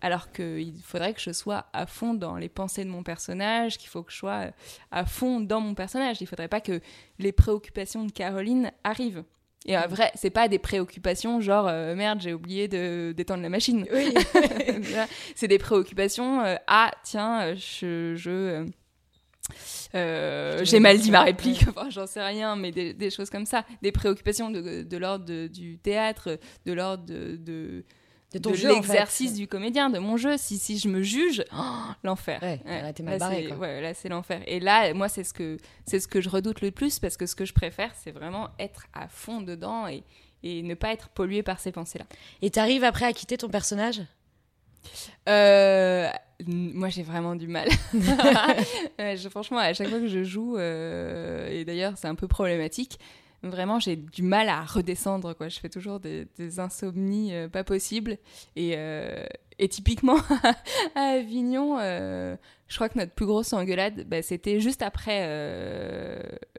alors 0.00 0.30
qu'il 0.30 0.80
faudrait 0.82 1.14
que 1.14 1.20
je 1.20 1.32
sois 1.32 1.66
à 1.72 1.86
fond 1.86 2.14
dans 2.14 2.36
les 2.36 2.48
pensées 2.48 2.84
de 2.84 2.90
mon 2.90 3.02
personnage, 3.02 3.78
qu'il 3.78 3.88
faut 3.88 4.02
que 4.02 4.12
je 4.12 4.18
sois 4.18 4.50
à 4.90 5.04
fond 5.04 5.40
dans 5.40 5.60
mon 5.60 5.74
personnage. 5.74 6.20
Il 6.20 6.26
faudrait 6.26 6.48
pas 6.48 6.60
que 6.60 6.80
les 7.18 7.32
préoccupations 7.32 8.04
de 8.04 8.12
Caroline 8.12 8.72
arrivent. 8.84 9.24
Et 9.66 9.76
en 9.76 9.86
vrai, 9.88 10.12
c'est 10.14 10.30
pas 10.30 10.48
des 10.48 10.60
préoccupations 10.60 11.40
genre 11.40 11.66
euh, 11.68 11.94
merde, 11.96 12.20
j'ai 12.20 12.32
oublié 12.32 12.68
de 12.68 13.12
d'éteindre 13.16 13.42
la 13.42 13.48
machine. 13.48 13.84
Oui. 13.92 14.14
c'est 15.34 15.48
des 15.48 15.58
préoccupations 15.58 16.40
euh, 16.40 16.54
ah 16.68 16.92
tiens, 17.02 17.54
je, 17.54 18.14
je 18.14 18.64
euh, 19.94 20.64
j'ai 20.64 20.80
mal 20.80 20.98
dit 20.98 21.10
ma 21.10 21.22
réplique, 21.22 21.64
enfin, 21.68 21.88
j'en 21.90 22.06
sais 22.06 22.22
rien, 22.22 22.56
mais 22.56 22.72
des, 22.72 22.92
des, 22.94 23.10
choses 23.10 23.30
comme 23.30 23.46
ça, 23.46 23.64
des 23.82 23.92
préoccupations 23.92 24.50
de, 24.50 24.82
de 24.82 24.96
l'ordre 24.96 25.46
du 25.46 25.78
théâtre, 25.78 26.38
de 26.64 26.72
l'ordre 26.72 27.04
de, 27.04 27.36
de 27.36 27.84
de, 28.32 28.38
ton 28.38 28.50
de 28.50 28.54
jeu, 28.56 28.70
en 28.72 28.74
l'exercice 28.76 29.30
fait. 29.30 29.36
du 29.36 29.46
comédien, 29.48 29.88
de 29.90 29.98
mon 29.98 30.16
jeu. 30.16 30.36
Si, 30.36 30.58
si 30.58 30.78
je 30.78 30.88
me 30.88 31.02
juge, 31.02 31.44
oh, 31.56 31.62
l'enfer. 32.04 32.40
Ouais, 32.42 32.60
là, 32.66 32.92
t'es 32.92 33.02
mal 33.02 33.14
là, 33.14 33.18
barré, 33.18 33.46
c'est- 33.48 33.54
ouais, 33.54 33.80
là, 33.80 33.92
l'enfer. 34.10 34.40
Et 34.46 34.60
là, 34.60 34.92
moi, 34.94 35.08
c'est 35.08 35.24
ce 35.24 35.32
que 35.32 35.56
c'est 35.86 36.00
ce 36.00 36.08
que 36.08 36.20
je 36.20 36.28
redoute 36.28 36.60
le 36.60 36.70
plus 36.70 36.98
parce 36.98 37.16
que 37.16 37.26
ce 37.26 37.34
que 37.36 37.44
je 37.44 37.52
préfère, 37.54 37.92
c'est 37.94 38.10
vraiment 38.10 38.48
être 38.58 38.86
à 38.92 39.08
fond 39.08 39.40
dedans 39.40 39.86
et, 39.86 40.02
et 40.42 40.62
ne 40.62 40.74
pas 40.74 40.92
être 40.92 41.08
pollué 41.08 41.42
par 41.42 41.60
ces 41.60 41.72
pensées-là. 41.72 42.04
Et 42.42 42.50
t'arrives 42.50 42.84
après 42.84 43.06
à 43.06 43.12
quitter 43.12 43.36
ton 43.38 43.48
personnage? 43.48 44.02
Euh, 45.28 46.08
moi, 46.46 46.88
j'ai 46.88 47.02
vraiment 47.02 47.34
du 47.36 47.48
mal. 47.48 47.68
Je- 48.98 49.28
franchement, 49.30 49.58
à 49.58 49.72
chaque 49.74 49.88
fois 49.88 49.98
que 49.98 50.06
je 50.08 50.22
joue, 50.24 50.56
euh, 50.56 51.48
et 51.50 51.64
d'ailleurs, 51.64 51.94
c'est 51.96 52.06
un 52.08 52.14
peu 52.14 52.28
problématique. 52.28 52.98
Vraiment, 53.42 53.78
j'ai 53.78 53.96
du 53.96 54.22
mal 54.22 54.48
à 54.48 54.62
redescendre. 54.62 55.34
Quoi. 55.34 55.48
Je 55.48 55.58
fais 55.58 55.68
toujours 55.68 56.00
des, 56.00 56.26
insomnies 56.58 57.34
euh, 57.34 57.48
pas 57.48 57.64
possibles. 57.64 58.18
Et, 58.56 58.74
euh, 58.76 59.24
typiquement, 59.70 60.18
à 60.94 61.00
Avignon, 61.00 61.78
euh, 61.78 62.36
je 62.68 62.74
crois 62.76 62.88
que 62.88 62.98
notre 62.98 63.12
plus 63.12 63.26
grosse 63.26 63.52
engueulade, 63.52 64.06
bah, 64.08 64.22
c'était 64.22 64.60
juste 64.60 64.82
après 64.82 65.20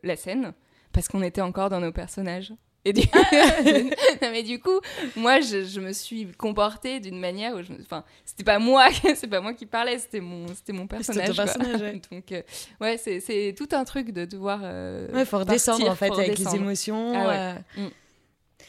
la 0.03 0.15
scène, 0.15 0.53
parce 0.93 1.07
qu'on 1.07 1.21
était 1.21 1.41
encore 1.41 1.69
dans 1.69 1.79
nos 1.79 1.91
personnages. 1.91 2.53
Et 2.88 2.93
du... 2.93 3.02
Non, 4.21 4.30
mais 4.32 4.43
du 4.43 4.60
coup, 4.60 4.80
moi, 5.15 5.41
je, 5.41 5.65
je 5.65 5.80
me 5.82 5.91
suis 5.91 6.28
comportée 6.38 7.00
d'une 7.02 7.19
manière 7.19 7.54
où, 7.56 7.62
je 7.62 7.73
enfin, 7.82 8.04
c'était 8.23 8.43
pas 8.45 8.60
moi, 8.60 8.88
c'est 9.15 9.28
pas 9.28 9.41
moi 9.41 9.54
qui 9.54 9.65
parlais, 9.65 10.00
c'était 10.00 10.21
mon, 10.21 10.47
c'était 10.47 10.71
mon 10.73 10.88
personnage. 10.88 11.38
ouais. 11.38 12.02
Donc, 12.12 12.32
euh, 12.32 12.41
ouais, 12.80 12.97
c'est, 12.97 13.54
tout 13.58 13.67
un 13.73 13.84
truc 13.84 14.12
de 14.12 14.23
devoir. 14.26 14.62
euh, 14.63 15.12
Ouais, 15.12 15.26
faut 15.26 15.39
redescendre 15.39 15.89
en 15.89 15.95
fait 15.95 16.12
avec 16.12 16.38
les 16.39 16.56
émotions. 16.56 17.13
Ah 17.13 17.28
ouais. 17.28 17.82
euh. 17.82 17.89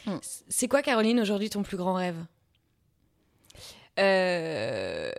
Mm. 0.07 0.11
Mm. 0.15 0.19
C'est 0.49 0.67
quoi, 0.67 0.81
Caroline, 0.81 1.19
aujourd'hui 1.21 1.49
ton 1.49 1.63
plus 1.63 1.77
grand 1.77 1.93
rêve? 1.93 2.17
Euh, 3.99 5.11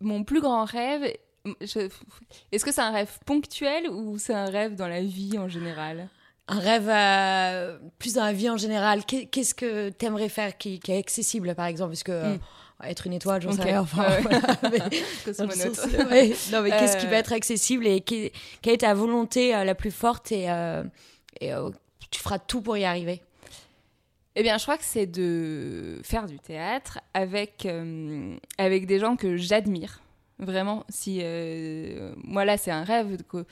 mon 0.00 0.24
plus 0.24 0.40
grand 0.40 0.64
rêve, 0.64 1.12
je- 1.60 1.88
est-ce 2.52 2.64
que 2.64 2.72
c'est 2.72 2.80
un 2.80 2.90
rêve 2.92 3.10
ponctuel 3.26 3.88
ou 3.88 4.18
c'est 4.18 4.34
un 4.34 4.46
rêve 4.50 4.74
dans 4.74 4.88
la 4.88 5.00
vie 5.02 5.38
en 5.38 5.48
général? 5.48 6.08
Un 6.50 6.58
rêve 6.60 6.88
euh, 6.88 7.78
plus 7.98 8.14
dans 8.14 8.24
la 8.24 8.32
vie 8.32 8.48
en 8.48 8.56
général. 8.56 9.04
Qu'est- 9.04 9.26
Qu'est-ce 9.26 9.54
que 9.54 9.90
t'aimerais 9.90 10.28
faire 10.30 10.56
qui, 10.56 10.80
qui 10.80 10.92
est 10.92 10.98
accessible, 10.98 11.54
par 11.54 11.66
exemple? 11.66 11.90
Parce 11.92 12.02
que 12.02 12.12
euh, 12.12 12.34
Mm. 12.80 12.84
être 12.84 13.06
une 13.06 13.12
étoile, 13.12 13.42
j'en 13.42 13.50
Ok. 13.50 13.56
sais 13.56 13.62
rien. 13.64 13.80
Enfin, 13.82 14.02
Ouais, 14.08 14.16
ouais. 14.16 14.22
voilà, 14.22 14.58
mais- 14.62 14.78
dans 14.78 14.84
le 14.86 15.24
Cosmonaute. 15.24 15.74
sens- 15.76 16.10
ouais. 16.10 16.34
Non, 16.52 16.62
mais 16.62 16.70
qu'est-ce 16.70 16.96
qui 16.96 17.06
Euh, 17.06 17.10
va 17.10 17.16
être 17.16 17.32
accessible 17.32 17.86
et 17.86 18.00
qui- 18.00 18.32
quelle 18.62 18.74
est 18.74 18.78
ta 18.78 18.94
volonté 18.94 19.54
euh, 19.54 19.64
la 19.64 19.74
plus 19.74 19.90
forte 19.90 20.32
et, 20.32 20.50
euh, 20.50 20.82
et 21.40 21.52
euh, 21.52 21.68
tu 22.10 22.20
feras 22.20 22.38
tout 22.38 22.62
pour 22.62 22.76
y 22.78 22.84
arriver? 22.84 23.20
Eh 24.36 24.42
bien, 24.42 24.56
je 24.56 24.62
crois 24.62 24.78
que 24.78 24.84
c'est 24.84 25.06
de 25.06 26.00
faire 26.04 26.26
du 26.26 26.38
théâtre 26.38 27.00
avec, 27.12 27.66
euh, 27.66 28.36
avec 28.56 28.86
des 28.86 29.00
gens 29.00 29.16
que 29.16 29.36
j'admire. 29.36 30.00
Vraiment, 30.38 30.84
si 30.88 31.18
euh, 31.22 32.12
moi 32.22 32.44
là, 32.44 32.56
c'est 32.56 32.70
un 32.70 32.84
rêve. 32.84 33.16
Que, 33.28 33.44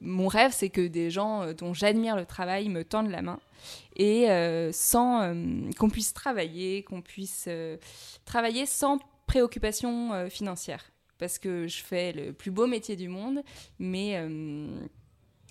mon 0.00 0.28
rêve, 0.28 0.52
c'est 0.52 0.70
que 0.70 0.86
des 0.86 1.10
gens 1.10 1.42
euh, 1.42 1.52
dont 1.52 1.74
j'admire 1.74 2.16
le 2.16 2.26
travail 2.26 2.68
me 2.68 2.84
tendent 2.84 3.10
la 3.10 3.22
main 3.22 3.40
et 3.96 4.30
euh, 4.30 4.70
sans 4.72 5.22
euh, 5.22 5.70
qu'on 5.78 5.90
puisse 5.90 6.12
travailler, 6.12 6.82
qu'on 6.82 7.02
puisse 7.02 7.48
travailler 8.24 8.66
sans 8.66 8.98
préoccupation 9.26 10.28
financière. 10.30 10.92
Parce 11.18 11.38
que 11.38 11.66
je 11.66 11.82
fais 11.82 12.12
le 12.12 12.32
plus 12.32 12.50
beau 12.50 12.66
métier 12.66 12.94
du 12.94 13.08
monde, 13.08 13.42
mais 13.78 14.20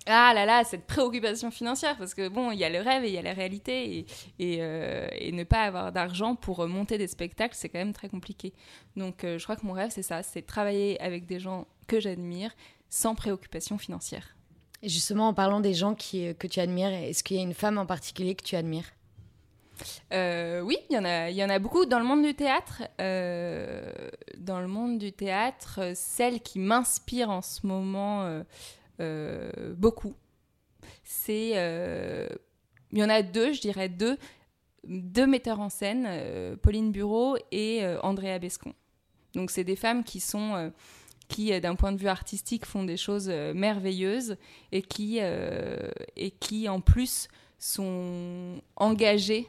ah 0.06 0.32
là 0.32 0.46
là, 0.46 0.62
cette 0.62 0.86
préoccupation 0.86 1.50
financière, 1.50 1.98
parce 1.98 2.14
que 2.14 2.28
bon, 2.28 2.52
il 2.52 2.58
y 2.58 2.64
a 2.64 2.70
le 2.70 2.80
rêve 2.80 3.04
et 3.04 3.08
il 3.08 3.14
y 3.14 3.18
a 3.18 3.22
la 3.22 3.32
réalité, 3.32 4.06
et, 4.38 5.32
ne 5.32 5.44
pas 5.44 5.64
avoir 5.64 5.90
d'argent 5.90 6.36
pour 6.36 6.66
monter 6.68 6.96
des 6.96 7.08
spectacles, 7.08 7.56
c'est 7.56 7.68
quand 7.68 7.80
même 7.80 7.92
très 7.92 8.08
compliqué. 8.08 8.54
Donc 8.94 9.16
je 9.22 9.42
crois 9.42 9.56
que 9.56 9.66
mon 9.66 9.72
rêve, 9.72 9.90
c'est 9.90 10.02
ça, 10.02 10.22
c'est 10.22 10.42
travailler 10.42 11.00
avec 11.02 11.26
des 11.26 11.40
gens 11.40 11.66
que 11.88 11.98
j'admire 11.98 12.52
sans 12.88 13.14
préoccupation 13.14 13.78
financière. 13.78 14.35
Justement, 14.86 15.28
en 15.28 15.34
parlant 15.34 15.60
des 15.60 15.74
gens 15.74 15.94
qui, 15.94 16.34
que 16.36 16.46
tu 16.46 16.60
admires, 16.60 16.92
est-ce 16.92 17.24
qu'il 17.24 17.36
y 17.36 17.40
a 17.40 17.42
une 17.42 17.54
femme 17.54 17.76
en 17.76 17.86
particulier 17.86 18.34
que 18.34 18.44
tu 18.44 18.56
admires? 18.56 18.92
Euh, 20.12 20.60
oui, 20.60 20.78
il 20.90 20.94
y 20.94 21.44
en 21.44 21.50
a, 21.50 21.58
beaucoup 21.58 21.86
dans 21.86 21.98
le 21.98 22.04
monde 22.04 22.24
du 22.24 22.34
théâtre. 22.34 22.82
Euh, 23.00 23.90
dans 24.38 24.60
le 24.60 24.68
monde 24.68 24.98
du 24.98 25.12
théâtre, 25.12 25.92
celle 25.94 26.40
qui 26.40 26.58
m'inspire 26.58 27.30
en 27.30 27.42
ce 27.42 27.66
moment 27.66 28.42
euh, 29.00 29.50
beaucoup. 29.76 30.14
C'est, 31.04 31.50
il 32.92 32.98
y 32.98 33.04
en 33.04 33.08
a 33.08 33.22
deux, 33.22 33.52
je 33.52 33.60
dirais 33.60 33.88
deux, 33.88 34.18
deux 34.84 35.26
metteurs 35.26 35.60
en 35.60 35.68
scène, 35.68 36.08
Pauline 36.62 36.92
Bureau 36.92 37.36
et 37.50 37.84
Andrea 38.02 38.38
Bescon. 38.38 38.72
Donc 39.34 39.50
c'est 39.50 39.64
des 39.64 39.76
femmes 39.76 40.04
qui 40.04 40.20
sont 40.20 40.72
qui, 41.28 41.58
d'un 41.60 41.74
point 41.74 41.92
de 41.92 41.98
vue 41.98 42.08
artistique, 42.08 42.66
font 42.66 42.84
des 42.84 42.96
choses 42.96 43.28
merveilleuses 43.28 44.36
et 44.72 44.82
qui, 44.82 45.18
et 45.18 46.30
qui 46.40 46.68
en 46.68 46.80
plus, 46.80 47.28
sont 47.58 48.60
engagées 48.76 49.48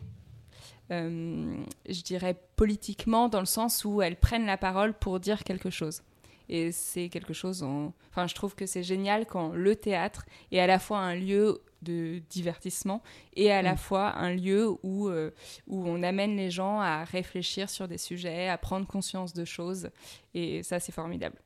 euh, 0.92 1.64
je 1.88 2.02
dirais, 2.02 2.36
politiquement, 2.56 3.28
dans 3.30 3.40
le 3.40 3.46
sens 3.46 3.84
où 3.84 4.02
elles 4.02 4.16
prennent 4.16 4.46
la 4.46 4.58
parole 4.58 4.94
pour 4.94 5.20
dire 5.20 5.44
quelque 5.44 5.70
chose. 5.70 6.02
Et 6.50 6.72
c'est 6.72 7.10
quelque 7.10 7.34
chose, 7.34 7.62
en... 7.62 7.94
enfin, 8.10 8.26
je 8.28 8.34
trouve 8.34 8.56
que 8.56 8.66
c'est 8.66 8.84
génial 8.84 9.26
quand 9.26 9.50
le 9.50 9.76
théâtre 9.76 10.26
est 10.52 10.60
à 10.60 10.68
la 10.68 10.80
fois 10.80 11.00
un 11.00 11.16
lieu 11.16 11.62
de 11.82 12.22
divertissement 12.30 13.04
et 13.36 13.52
à 13.52 13.62
la 13.62 13.74
mm. 13.74 13.78
fois 13.78 14.16
un 14.16 14.34
lieu 14.34 14.70
où, 14.82 15.10
euh, 15.10 15.32
où 15.68 15.86
on 15.86 16.02
amène 16.04 16.38
les 16.38 16.50
gens 16.50 16.80
à 16.80 17.04
réfléchir 17.04 17.70
sur 17.70 17.90
des 17.90 17.98
sujets, 17.98 18.48
à 18.48 18.58
prendre 18.58 18.88
conscience 18.88 19.34
de 19.34 19.44
choses. 19.44 19.90
Et 20.34 20.64
ça, 20.64 20.80
c'est 20.80 20.94
formidable. 20.94 21.38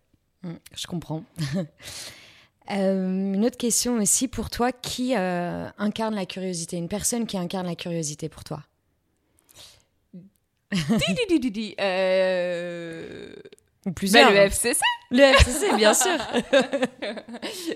Mm, 0.43 0.53
je 0.75 0.87
comprends. 0.87 1.23
Euh, 2.69 3.33
une 3.33 3.43
autre 3.43 3.57
question 3.57 3.95
aussi 3.97 4.29
pour 4.29 4.49
toi, 4.49 4.71
qui 4.71 5.13
incarne 5.13 6.15
la 6.15 6.25
curiosité? 6.25 6.77
Une 6.77 6.87
personne 6.87 7.25
qui 7.25 7.37
incarne 7.37 7.65
la 7.65 7.75
curiosité 7.75 8.29
pour 8.29 8.45
toi? 8.45 8.63
Euh... 11.79 13.33
Ou 13.85 13.91
plusieurs. 13.91 14.29
Bah, 14.29 14.33
le 14.33 14.39
FCC. 14.41 14.81
Le 15.09 15.19
FCC, 15.19 15.75
bien 15.75 15.93
sûr. 15.93 16.11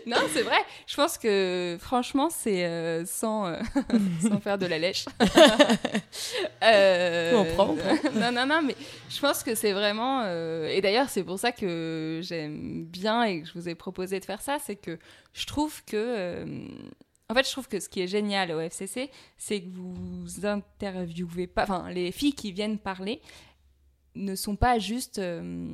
non, 0.06 0.18
c'est 0.32 0.44
vrai. 0.44 0.60
Je 0.86 0.96
pense 0.96 1.18
que, 1.18 1.78
franchement, 1.82 2.30
c'est 2.30 2.64
euh, 2.64 3.06
sans, 3.06 3.48
euh, 3.48 3.60
sans 4.22 4.40
faire 4.40 4.58
de 4.58 4.68
la 4.68 4.78
lèche. 4.78 5.06
euh... 6.64 7.34
on, 7.36 7.46
prend, 7.56 7.70
on 7.72 7.76
prend. 7.76 8.12
non, 8.14 8.32
non, 8.32 8.46
non, 8.46 8.62
mais 8.62 8.76
je 9.10 9.20
pense 9.20 9.44
que 9.44 9.56
c'est 9.56 9.74
vraiment. 9.74 10.22
Euh, 10.26 10.68
et 10.68 10.80
d'ailleurs, 10.80 11.10
c'est 11.10 11.24
pour 11.24 11.40
ça 11.40 11.52
que 11.52 12.22
j'aime 12.24 12.86
bien 12.86 13.24
et 13.24 13.42
que 13.42 13.48
je 13.48 13.54
vous 13.54 13.68
ai 13.68 13.76
proposé 13.76 14.20
de 14.20 14.26
faire 14.26 14.42
ça. 14.42 14.58
C'est 14.64 14.76
que 14.76 15.00
je 15.34 15.46
trouve 15.48 15.84
que 15.86 16.46
en 17.28 17.34
fait, 17.34 17.46
je 17.46 17.52
trouve 17.52 17.68
que 17.68 17.80
ce 17.80 17.90
qui 17.90 18.02
est 18.02 18.08
génial 18.08 18.52
au 18.52 18.60
FCC, 18.60 19.10
c'est 19.38 19.62
que 19.62 19.70
vous 19.74 20.46
interviewez 20.46 21.48
pas. 21.48 21.64
Enfin, 21.64 21.90
les 21.90 22.12
filles 22.12 22.34
qui 22.34 22.52
viennent 22.52 22.78
parler 22.78 23.20
ne 24.16 24.36
sont 24.36 24.56
pas 24.56 24.80
juste 24.80 25.20
euh, 25.20 25.70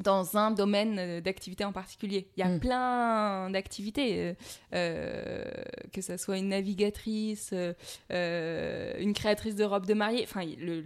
dans 0.00 0.36
un 0.36 0.50
domaine 0.50 1.20
d'activité 1.20 1.64
en 1.64 1.72
particulier. 1.72 2.28
Il 2.36 2.40
y 2.40 2.42
a 2.42 2.48
mm. 2.48 2.60
plein 2.60 3.50
d'activités, 3.50 4.20
euh, 4.20 4.34
euh, 4.74 5.44
que 5.92 6.02
ce 6.02 6.16
soit 6.16 6.38
une 6.38 6.48
navigatrice, 6.48 7.52
une 8.10 9.12
créatrice 9.14 9.54
de 9.54 9.64
robes 9.64 9.86
de 9.86 9.94
mariée. 9.94 10.22
Enfin, 10.24 10.44
le, 10.58 10.80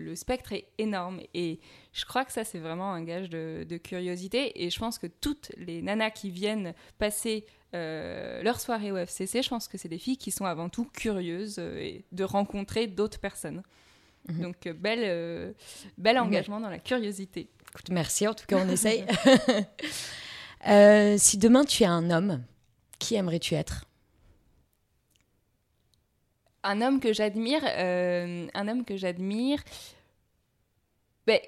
le, 0.00 0.16
spectre 0.16 0.52
est 0.52 0.66
énorme. 0.78 1.20
Et 1.34 1.60
je 1.92 2.04
crois 2.04 2.24
que 2.24 2.32
ça, 2.32 2.44
c'est 2.44 2.58
vraiment 2.58 2.92
un 2.92 3.02
gage 3.02 3.30
de, 3.30 3.64
de, 3.68 3.76
curiosité. 3.76 4.64
Et 4.64 4.70
je 4.70 4.78
pense 4.78 4.98
que 4.98 5.06
toutes 5.06 5.52
les 5.56 5.82
nanas 5.82 6.10
qui 6.10 6.30
viennent 6.30 6.74
passer 6.98 7.46
euh, 7.74 8.42
leur 8.42 8.60
soirée 8.60 8.92
au 8.92 8.96
FCC, 8.96 9.42
je 9.42 9.48
pense 9.48 9.68
que 9.68 9.76
c'est 9.76 9.88
des 9.88 9.98
filles 9.98 10.16
qui 10.16 10.30
sont 10.30 10.44
avant 10.44 10.68
tout 10.68 10.84
curieuses 10.84 11.56
euh, 11.58 11.98
de 12.12 12.24
rencontrer 12.24 12.86
d'autres 12.86 13.18
personnes. 13.18 13.62
Mhm. 14.28 14.42
Donc, 14.42 14.66
euh, 14.66 14.72
bel, 14.72 15.54
bel 15.98 16.18
engagement 16.18 16.60
dans 16.60 16.70
la 16.70 16.78
curiosité. 16.78 17.48
Écoute, 17.70 17.90
merci, 17.90 18.26
en 18.26 18.34
tout 18.34 18.46
cas, 18.46 18.58
on 18.58 18.68
essaye. 18.68 19.04
si 21.18 21.38
demain 21.38 21.64
tu 21.64 21.82
es 21.82 21.86
un 21.86 22.10
homme, 22.10 22.42
qui 22.98 23.14
aimerais-tu 23.14 23.54
être? 23.54 23.84
Un 26.62 26.80
homme 26.80 26.98
que 26.98 27.12
j'admire, 27.12 27.62
un 27.64 28.68
homme 28.68 28.84
que 28.84 28.96
j'admire. 28.96 29.62
Ben, 31.26 31.38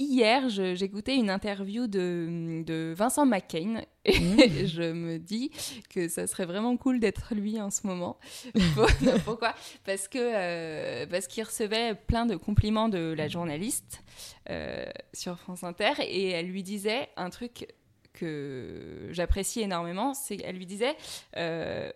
hier, 0.00 0.48
j'écoutais 0.48 1.14
une 1.16 1.30
interview 1.30 1.86
de, 1.86 2.62
de 2.64 2.94
Vincent 2.96 3.26
McCain 3.26 3.82
et 4.04 4.18
mmh. 4.18 4.66
je 4.66 4.92
me 4.92 5.18
dis 5.18 5.50
que 5.90 6.08
ça 6.08 6.26
serait 6.26 6.46
vraiment 6.46 6.76
cool 6.76 7.00
d'être 7.00 7.34
lui 7.34 7.60
en 7.60 7.70
ce 7.70 7.86
moment. 7.86 8.18
Pourquoi? 9.24 9.54
Parce 9.84 10.08
que 10.08 10.18
euh, 10.18 11.06
parce 11.06 11.26
qu'il 11.26 11.44
recevait 11.44 11.94
plein 11.94 12.26
de 12.26 12.36
compliments 12.36 12.88
de 12.88 13.14
la 13.16 13.28
journaliste 13.28 14.02
euh, 14.48 14.86
sur 15.12 15.38
France 15.38 15.64
Inter 15.64 15.92
et 16.00 16.30
elle 16.30 16.46
lui 16.46 16.62
disait 16.62 17.08
un 17.16 17.30
truc 17.30 17.68
que 18.12 19.08
j'apprécie 19.10 19.60
énormément, 19.60 20.14
c'est 20.14 20.38
qu'elle 20.38 20.56
lui 20.56 20.66
disait 20.66 20.96
euh, 21.36 21.90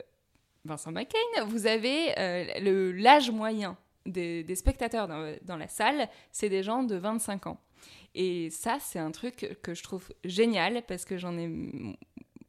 Vincent 0.65 0.93
McCain, 0.93 1.45
vous 1.47 1.67
avez 1.67 2.15
l'âge 2.95 3.31
moyen 3.31 3.77
des, 4.07 4.45
des 4.45 4.55
spectateurs 4.55 5.09
dans, 5.09 5.35
dans 5.43 5.57
la 5.57 5.69
salle, 5.69 6.09
c'est 6.31 6.49
des 6.49 6.63
gens 6.63 6.83
de 6.83 6.97
25 6.97 7.47
ans. 7.49 7.59
Et 8.15 8.51
ça, 8.51 8.79
c'est 8.81 8.99
un 8.99 9.11
truc 9.11 9.59
que 9.63 9.75
je 9.75 9.83
trouve 9.83 10.09
génial 10.25 10.83
parce 10.87 11.05
que 11.05 11.19
j'en 11.19 11.37
ai 11.37 11.51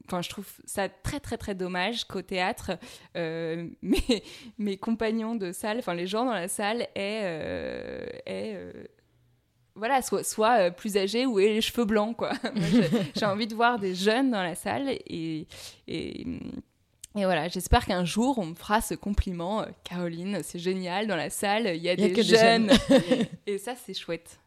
enfin 0.08 0.22
je 0.22 0.30
trouve 0.30 0.48
ça 0.66 0.88
très 0.90 1.20
très 1.20 1.38
très 1.38 1.56
dommage 1.56 2.06
qu'au 2.06 2.22
théâtre 2.22 2.78
euh, 3.18 3.68
mes, 3.82 4.24
mes, 4.58 4.78
compagnons 4.78 5.36
de 5.36 5.52
salle 5.52 5.80
enfin 5.80 5.94
les 5.94 6.08
gens 6.08 6.26
dans 6.26 6.34
la 6.34 6.48
salle 6.48 6.82
aient, 6.96 7.22
euh, 7.24 8.06
euh, 8.30 8.72
voilà 9.76 10.02
soit, 10.02 10.24
soit 10.24 10.72
plus 10.72 10.98
âgés 10.98 11.26
ou 11.26 11.40
aient 11.40 11.54
les 11.54 11.62
cheveux 11.62 11.86
blancs 11.86 12.16
quoi 12.16 12.34
j'ai 13.16 13.26
envie 13.26 13.48
de 13.48 13.56
voir 13.56 13.80
des 13.80 13.96
jeunes 13.96 14.32
dans 14.32 14.44
la 14.44 14.56
salle 14.56 14.90
et, 14.90 15.48
et 15.88 16.26
et 17.18 17.24
voilà, 17.24 17.48
j'espère 17.48 17.86
qu'un 17.86 18.04
jour 18.04 18.38
on 18.40 18.48
me 18.48 18.56
fera 18.56 18.82
ce 18.82 18.94
compliment. 18.94 19.66
Caroline, 19.86 20.42
c'est 20.44 20.60
génial, 20.60 21.08
dans 21.08 21.16
la 21.16 21.30
salle, 21.30 21.72
il 21.74 21.82
y 21.82 21.88
a, 21.88 21.96
des, 21.96 22.22
jeunes. 22.22 22.70
et 23.48 23.58
ça, 23.58 23.74
c'est 23.74 23.94
chouette. 23.94 24.38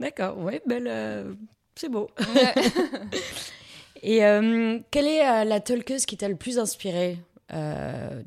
D'accord, 0.00 0.38
ouais, 0.38 0.62
belle. 0.66 0.88
Euh, 0.88 1.34
c'est 1.74 1.88
beau. 1.88 2.10
Et 4.02 4.24
euh, 4.24 4.80
quelle 4.90 5.06
est 5.06 5.24
euh, 5.26 5.44
la 5.44 5.60
talkeuse 5.60 6.06
qui 6.06 6.16
t'a 6.16 6.28
le 6.28 6.36
plus 6.36 6.58
inspiré 6.58 7.18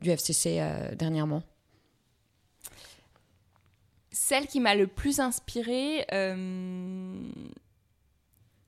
du 0.02 0.12
FCC 0.12 0.62
dernièrement? 0.96 1.42
Celle 4.12 4.46
qui 4.46 4.60
m'a 4.60 4.76
le 4.76 4.86
plus 4.86 5.20
inspirée, 5.20 6.06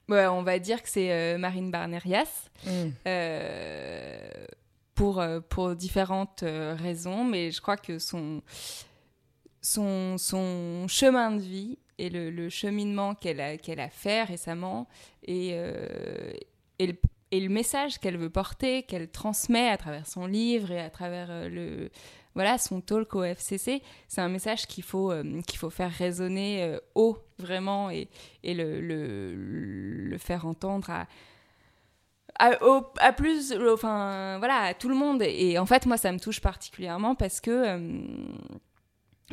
ouais, 0.09 0.27
on 0.27 0.41
va 0.41 0.57
dire 0.57 0.81
que 0.81 0.89
c'est 0.89 1.37
Marine 1.37 1.69
Barnerias. 1.69 2.49
Mm. 2.65 2.89
pour, 4.95 5.23
pour 5.47 5.75
différentes 5.75 6.43
raisons, 6.43 7.23
mais 7.23 7.51
je 7.51 7.61
crois 7.61 7.77
que 7.77 7.99
son, 7.99 8.41
son, 9.61 10.17
son 10.17 10.87
chemin 10.87 11.31
de 11.31 11.41
vie 11.41 11.77
et 11.97 12.09
le, 12.09 12.49
cheminement 12.49 13.15
qu'elle 13.15 13.41
a, 13.41 13.57
qu'elle 13.57 13.79
a 13.79 13.89
fait 13.89 14.23
récemment 14.23 14.87
et, 15.23 15.51
euh, 15.53 16.31
et, 16.79 16.87
le, 16.87 17.49
message 17.49 17.99
qu'elle 17.99 18.17
veut 18.17 18.29
porter, 18.29 18.83
qu'elle 18.83 19.09
transmet 19.09 19.69
à 19.69 19.77
travers 19.77 20.07
son 20.07 20.25
livre 20.25 20.71
et 20.71 20.79
à 20.79 20.89
travers 20.89 21.27
euh, 21.29 21.49
le, 21.49 21.89
voilà, 22.35 22.57
son 22.57 22.81
talk 22.81 23.15
au 23.15 23.23
FCC, 23.23 23.81
c'est 24.07 24.21
un 24.21 24.29
message 24.29 24.67
qu'il 24.67 24.83
faut, 24.83 25.11
euh, 25.11 25.41
qu'il 25.47 25.57
faut 25.57 25.71
faire 25.71 25.91
résonner 25.91 26.77
haut, 26.93 27.17
vraiment, 27.39 27.89
et, 27.89 28.07
le, 28.43 30.15
faire 30.19 30.45
entendre 30.45 30.91
à, 32.39 33.13
plus, 33.13 33.53
enfin, 33.71 34.37
voilà, 34.37 34.75
tout 34.75 34.89
le 34.89 34.95
monde. 34.95 35.23
Et 35.23 35.57
en 35.57 35.65
fait, 35.65 35.87
moi, 35.87 35.97
ça 35.97 36.11
me 36.11 36.19
touche 36.19 36.39
particulièrement 36.39 37.15
parce 37.15 37.41
que, 37.41 37.79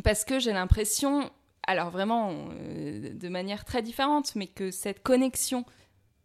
parce 0.03 0.25
que 0.25 0.39
j'ai 0.39 0.53
l'impression 0.53 1.31
alors 1.67 1.91
vraiment 1.91 2.49
euh, 2.51 3.13
de 3.15 3.29
manière 3.29 3.65
très 3.65 3.83
différente, 3.83 4.35
mais 4.35 4.47
que 4.47 4.71
cette 4.71 5.03
connexion, 5.03 5.65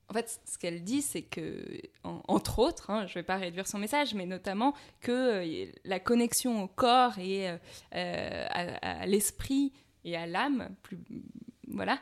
en 0.10 0.14
fait, 0.14 0.40
ce 0.46 0.58
qu'elle 0.58 0.84
dit, 0.84 1.02
c'est 1.02 1.22
que, 1.22 1.82
entre 2.04 2.60
autres, 2.60 2.90
hein, 2.90 3.06
je 3.06 3.12
ne 3.12 3.16
vais 3.16 3.24
pas 3.24 3.38
réduire 3.38 3.68
son 3.68 3.78
message, 3.78 4.14
mais 4.14 4.26
notamment 4.26 4.74
que 5.02 5.12
euh, 5.12 5.66
la 5.86 6.00
connexion 6.00 6.64
au 6.64 6.68
corps 6.68 7.18
et 7.20 7.50
euh, 7.96 8.48
à, 8.50 9.06
l'esprit 9.06 9.72
et 10.04 10.16
à 10.16 10.26
l'âme, 10.26 10.70
voilà, 11.68 12.00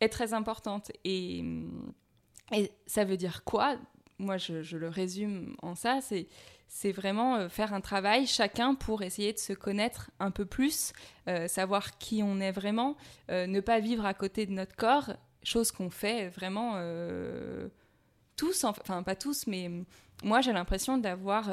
est 0.00 0.08
très 0.08 0.34
importante. 0.34 0.90
Et, 1.04 1.44
ça 2.86 3.04
veut 3.04 3.16
dire 3.16 3.42
quoi? 3.42 3.76
Moi 4.18 4.38
je, 4.38 4.62
je, 4.62 4.78
le 4.78 4.88
résume 4.88 5.56
en 5.62 5.74
ça, 5.74 6.00
c'est 6.00 6.28
c'est 6.68 6.92
vraiment 6.92 7.36
euh, 7.36 7.48
faire 7.48 7.72
un 7.72 7.80
travail 7.80 8.26
chacun 8.26 8.74
pour 8.74 9.02
essayer 9.02 9.32
de 9.32 9.38
se 9.38 9.52
connaître 9.52 10.10
un 10.18 10.30
peu 10.30 10.44
plus, 10.44 10.92
euh, 11.28 11.48
savoir 11.48 11.98
qui 11.98 12.22
on 12.22 12.40
est 12.40 12.52
vraiment, 12.52 12.96
euh, 13.30 13.46
ne 13.46 13.60
pas 13.60 13.80
vivre 13.80 14.04
à 14.04 14.14
côté 14.14 14.46
de 14.46 14.52
notre 14.52 14.76
corps, 14.76 15.12
chose 15.42 15.70
qu'on 15.70 15.90
fait 15.90 16.28
vraiment 16.28 16.74
tous, 18.36 18.64
enfin 18.64 19.04
pas 19.04 19.14
tous, 19.14 19.46
mais 19.46 19.70
moi 20.24 20.40
j'ai 20.40 20.52
l'impression 20.52 20.98
d'avoir, 20.98 21.48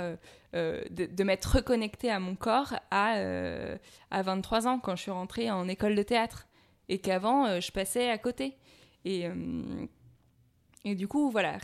de, 0.54 0.88
de 0.90 1.24
m'être 1.24 1.58
reconnectée 1.58 2.10
à 2.10 2.20
mon 2.20 2.36
corps 2.36 2.74
à, 2.90 3.20
à 4.10 4.22
23 4.24 4.68
ans 4.68 4.80
quand 4.80 4.96
je 4.96 5.04
suis 5.04 5.12
rentrée 5.12 5.52
en 5.52 5.68
école 5.68 5.94
de 5.94 6.02
théâtre 6.02 6.48
et 6.90 6.98
qu'avant 6.98 7.60
je 7.60 7.72
passais 7.72 8.10
à 8.10 8.18
côté. 8.18 8.58
Et, 9.06 9.28
et 10.86 10.96
du 10.96 11.08
coup, 11.08 11.30
voilà, 11.30 11.60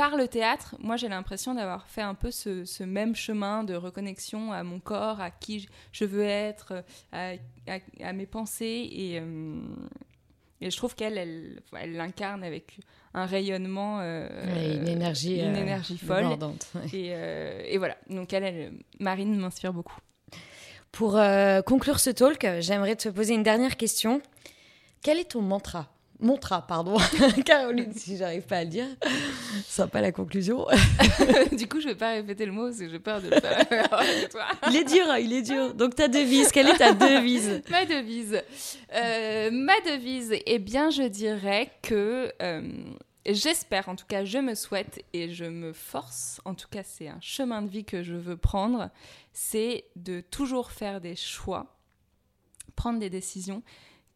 par 0.00 0.16
le 0.16 0.28
théâtre, 0.28 0.76
moi 0.78 0.96
j'ai 0.96 1.10
l'impression 1.10 1.54
d'avoir 1.54 1.86
fait 1.86 2.00
un 2.00 2.14
peu 2.14 2.30
ce, 2.30 2.82
même 2.84 3.14
chemin 3.14 3.64
de 3.64 3.74
reconnexion 3.74 4.50
à 4.50 4.62
mon 4.62 4.80
corps, 4.80 5.20
à 5.20 5.30
qui 5.30 5.68
je 5.92 6.06
veux 6.06 6.24
être, 6.24 6.82
à, 7.12 7.34
mes 8.14 8.24
pensées. 8.24 8.88
Et, 8.90 9.20
euh, 9.20 9.60
et 10.62 10.70
je 10.70 10.76
trouve 10.78 10.94
qu'elle, 10.94 11.18
elle, 11.18 11.92
l'incarne 11.92 12.42
avec 12.42 12.78
un 13.12 13.26
rayonnement. 13.26 13.98
Euh, 14.00 14.26
une 14.78 14.88
énergie, 14.88 15.38
une 15.38 15.54
euh, 15.54 15.60
énergie 15.60 15.98
folle. 15.98 16.28
Et, 16.94 17.08
et, 17.08 17.76
voilà, 17.76 17.98
donc 18.08 18.32
elle, 18.32 18.44
elle 18.44 18.72
Marine 19.00 19.36
m'inspire 19.36 19.74
beaucoup. 19.74 19.98
Pour 20.92 21.20
conclure 21.66 22.00
ce 22.00 22.08
talk, 22.08 22.46
j'aimerais 22.60 22.96
te 22.96 23.10
poser 23.10 23.34
une 23.34 23.42
dernière 23.42 23.76
question. 23.76 24.22
Quel 25.02 25.18
est 25.18 25.32
ton 25.32 25.42
mantra? 25.42 25.90
Montra, 26.20 26.66
pardon. 26.66 26.96
Caroline, 27.44 27.92
si 27.94 28.16
j'arrive 28.16 28.42
pas 28.42 28.58
à 28.58 28.64
le 28.64 28.70
dire. 28.70 28.86
Sympa 29.66 30.00
la 30.00 30.12
conclusion. 30.12 30.66
du 31.52 31.66
coup, 31.66 31.80
je 31.80 31.88
vais 31.88 31.94
pas 31.94 32.12
répéter 32.12 32.46
le 32.46 32.52
mot 32.52 32.66
parce 32.66 32.78
que 32.78 32.88
j'ai 32.88 32.98
peur 32.98 33.20
de 33.20 33.28
le 33.28 33.40
faire 33.40 33.66
il 34.68 34.76
est 34.76 34.84
dur, 34.84 35.16
il 35.18 35.32
est 35.32 35.42
dur. 35.42 35.74
Donc 35.74 35.94
ta 35.94 36.08
devise, 36.08 36.50
quelle 36.52 36.68
est 36.68 36.78
ta 36.78 36.92
devise? 36.92 37.62
Ma 37.70 37.84
devise. 37.84 38.42
Euh, 38.94 39.50
ma 39.50 39.80
devise, 39.80 40.34
eh 40.46 40.58
bien, 40.58 40.90
je 40.90 41.02
dirais 41.02 41.70
que 41.82 42.32
euh, 42.42 42.62
j'espère, 43.26 43.88
en 43.88 43.96
tout 43.96 44.06
cas, 44.06 44.24
je 44.24 44.38
me 44.38 44.54
souhaite 44.54 45.04
et 45.12 45.32
je 45.32 45.44
me 45.44 45.72
force, 45.72 46.40
en 46.44 46.54
tout 46.54 46.68
cas, 46.68 46.82
c'est 46.82 47.08
un 47.08 47.20
chemin 47.20 47.62
de 47.62 47.68
vie 47.68 47.84
que 47.84 48.02
je 48.02 48.14
veux 48.14 48.36
prendre, 48.36 48.90
c'est 49.32 49.84
de 49.96 50.20
toujours 50.20 50.70
faire 50.70 51.00
des 51.00 51.16
choix, 51.16 51.76
prendre 52.76 52.98
des 52.98 53.10
décisions 53.10 53.62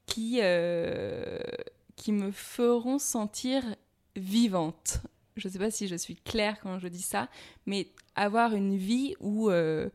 qui 0.07 0.41
euh, 0.43 1.39
qui 1.97 2.13
me 2.13 2.31
feront 2.31 2.99
sentir 2.99 3.63
vivante. 4.17 4.99
Je 5.37 5.49
ne 5.49 5.53
sais 5.53 5.59
pas 5.59 5.71
si 5.71 5.89
je 5.89 5.97
suis 5.97 6.17
claire 6.17 6.59
quand 6.63 6.79
je 6.79 6.89
dis 6.89 7.03
ça, 7.03 7.29
mais 7.67 7.89
avoir 8.15 8.55
une 8.55 8.77
vie 8.77 9.15
où, 9.21 9.51
euh, 9.51 9.89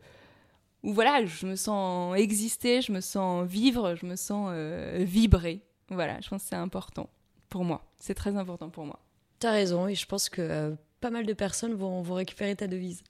où 0.83 0.93
voilà, 0.93 1.25
je 1.25 1.45
me 1.45 1.55
sens 1.55 2.17
exister, 2.17 2.81
je 2.81 2.91
me 2.91 2.99
sens 2.99 3.47
vivre, 3.47 3.95
je 3.95 4.05
me 4.05 4.15
sens 4.15 4.49
euh, 4.51 5.03
vibrer. 5.05 5.62
Voilà, 5.89 6.19
je 6.21 6.29
pense 6.29 6.43
que 6.43 6.49
c'est 6.49 6.55
important 6.55 7.09
pour 7.47 7.63
moi. 7.63 7.85
C'est 7.99 8.13
très 8.15 8.35
important 8.35 8.69
pour 8.69 8.85
moi. 8.85 8.99
Tu 9.39 9.47
as 9.47 9.51
raison, 9.51 9.88
et 9.88 9.95
je 9.95 10.05
pense 10.05 10.27
que 10.27 10.41
euh, 10.41 10.75
pas 10.99 11.09
mal 11.09 11.25
de 11.25 11.33
personnes 11.33 11.73
vont, 11.73 12.01
vont 12.01 12.15
récupérer 12.15 12.55
ta 12.55 12.67
devise. 12.67 13.01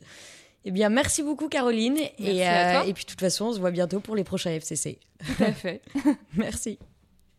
Eh 0.66 0.72
bien, 0.72 0.90
merci 0.90 1.24
beaucoup, 1.24 1.48
Caroline. 1.48 1.98
et, 2.20 2.42
et 2.42 2.94
puis, 2.94 3.06
de 3.06 3.10
toute 3.10 3.20
façon, 3.22 3.46
on 3.46 3.54
se 3.54 3.60
voit 3.60 3.72
bientôt 3.72 4.02
pour 4.02 4.16
les 4.16 4.24
prochains 4.24 4.52
FCC. 4.52 5.00
Tout 5.26 5.44
à 5.44 5.54
fait. 5.54 5.82
merci. 6.36 6.78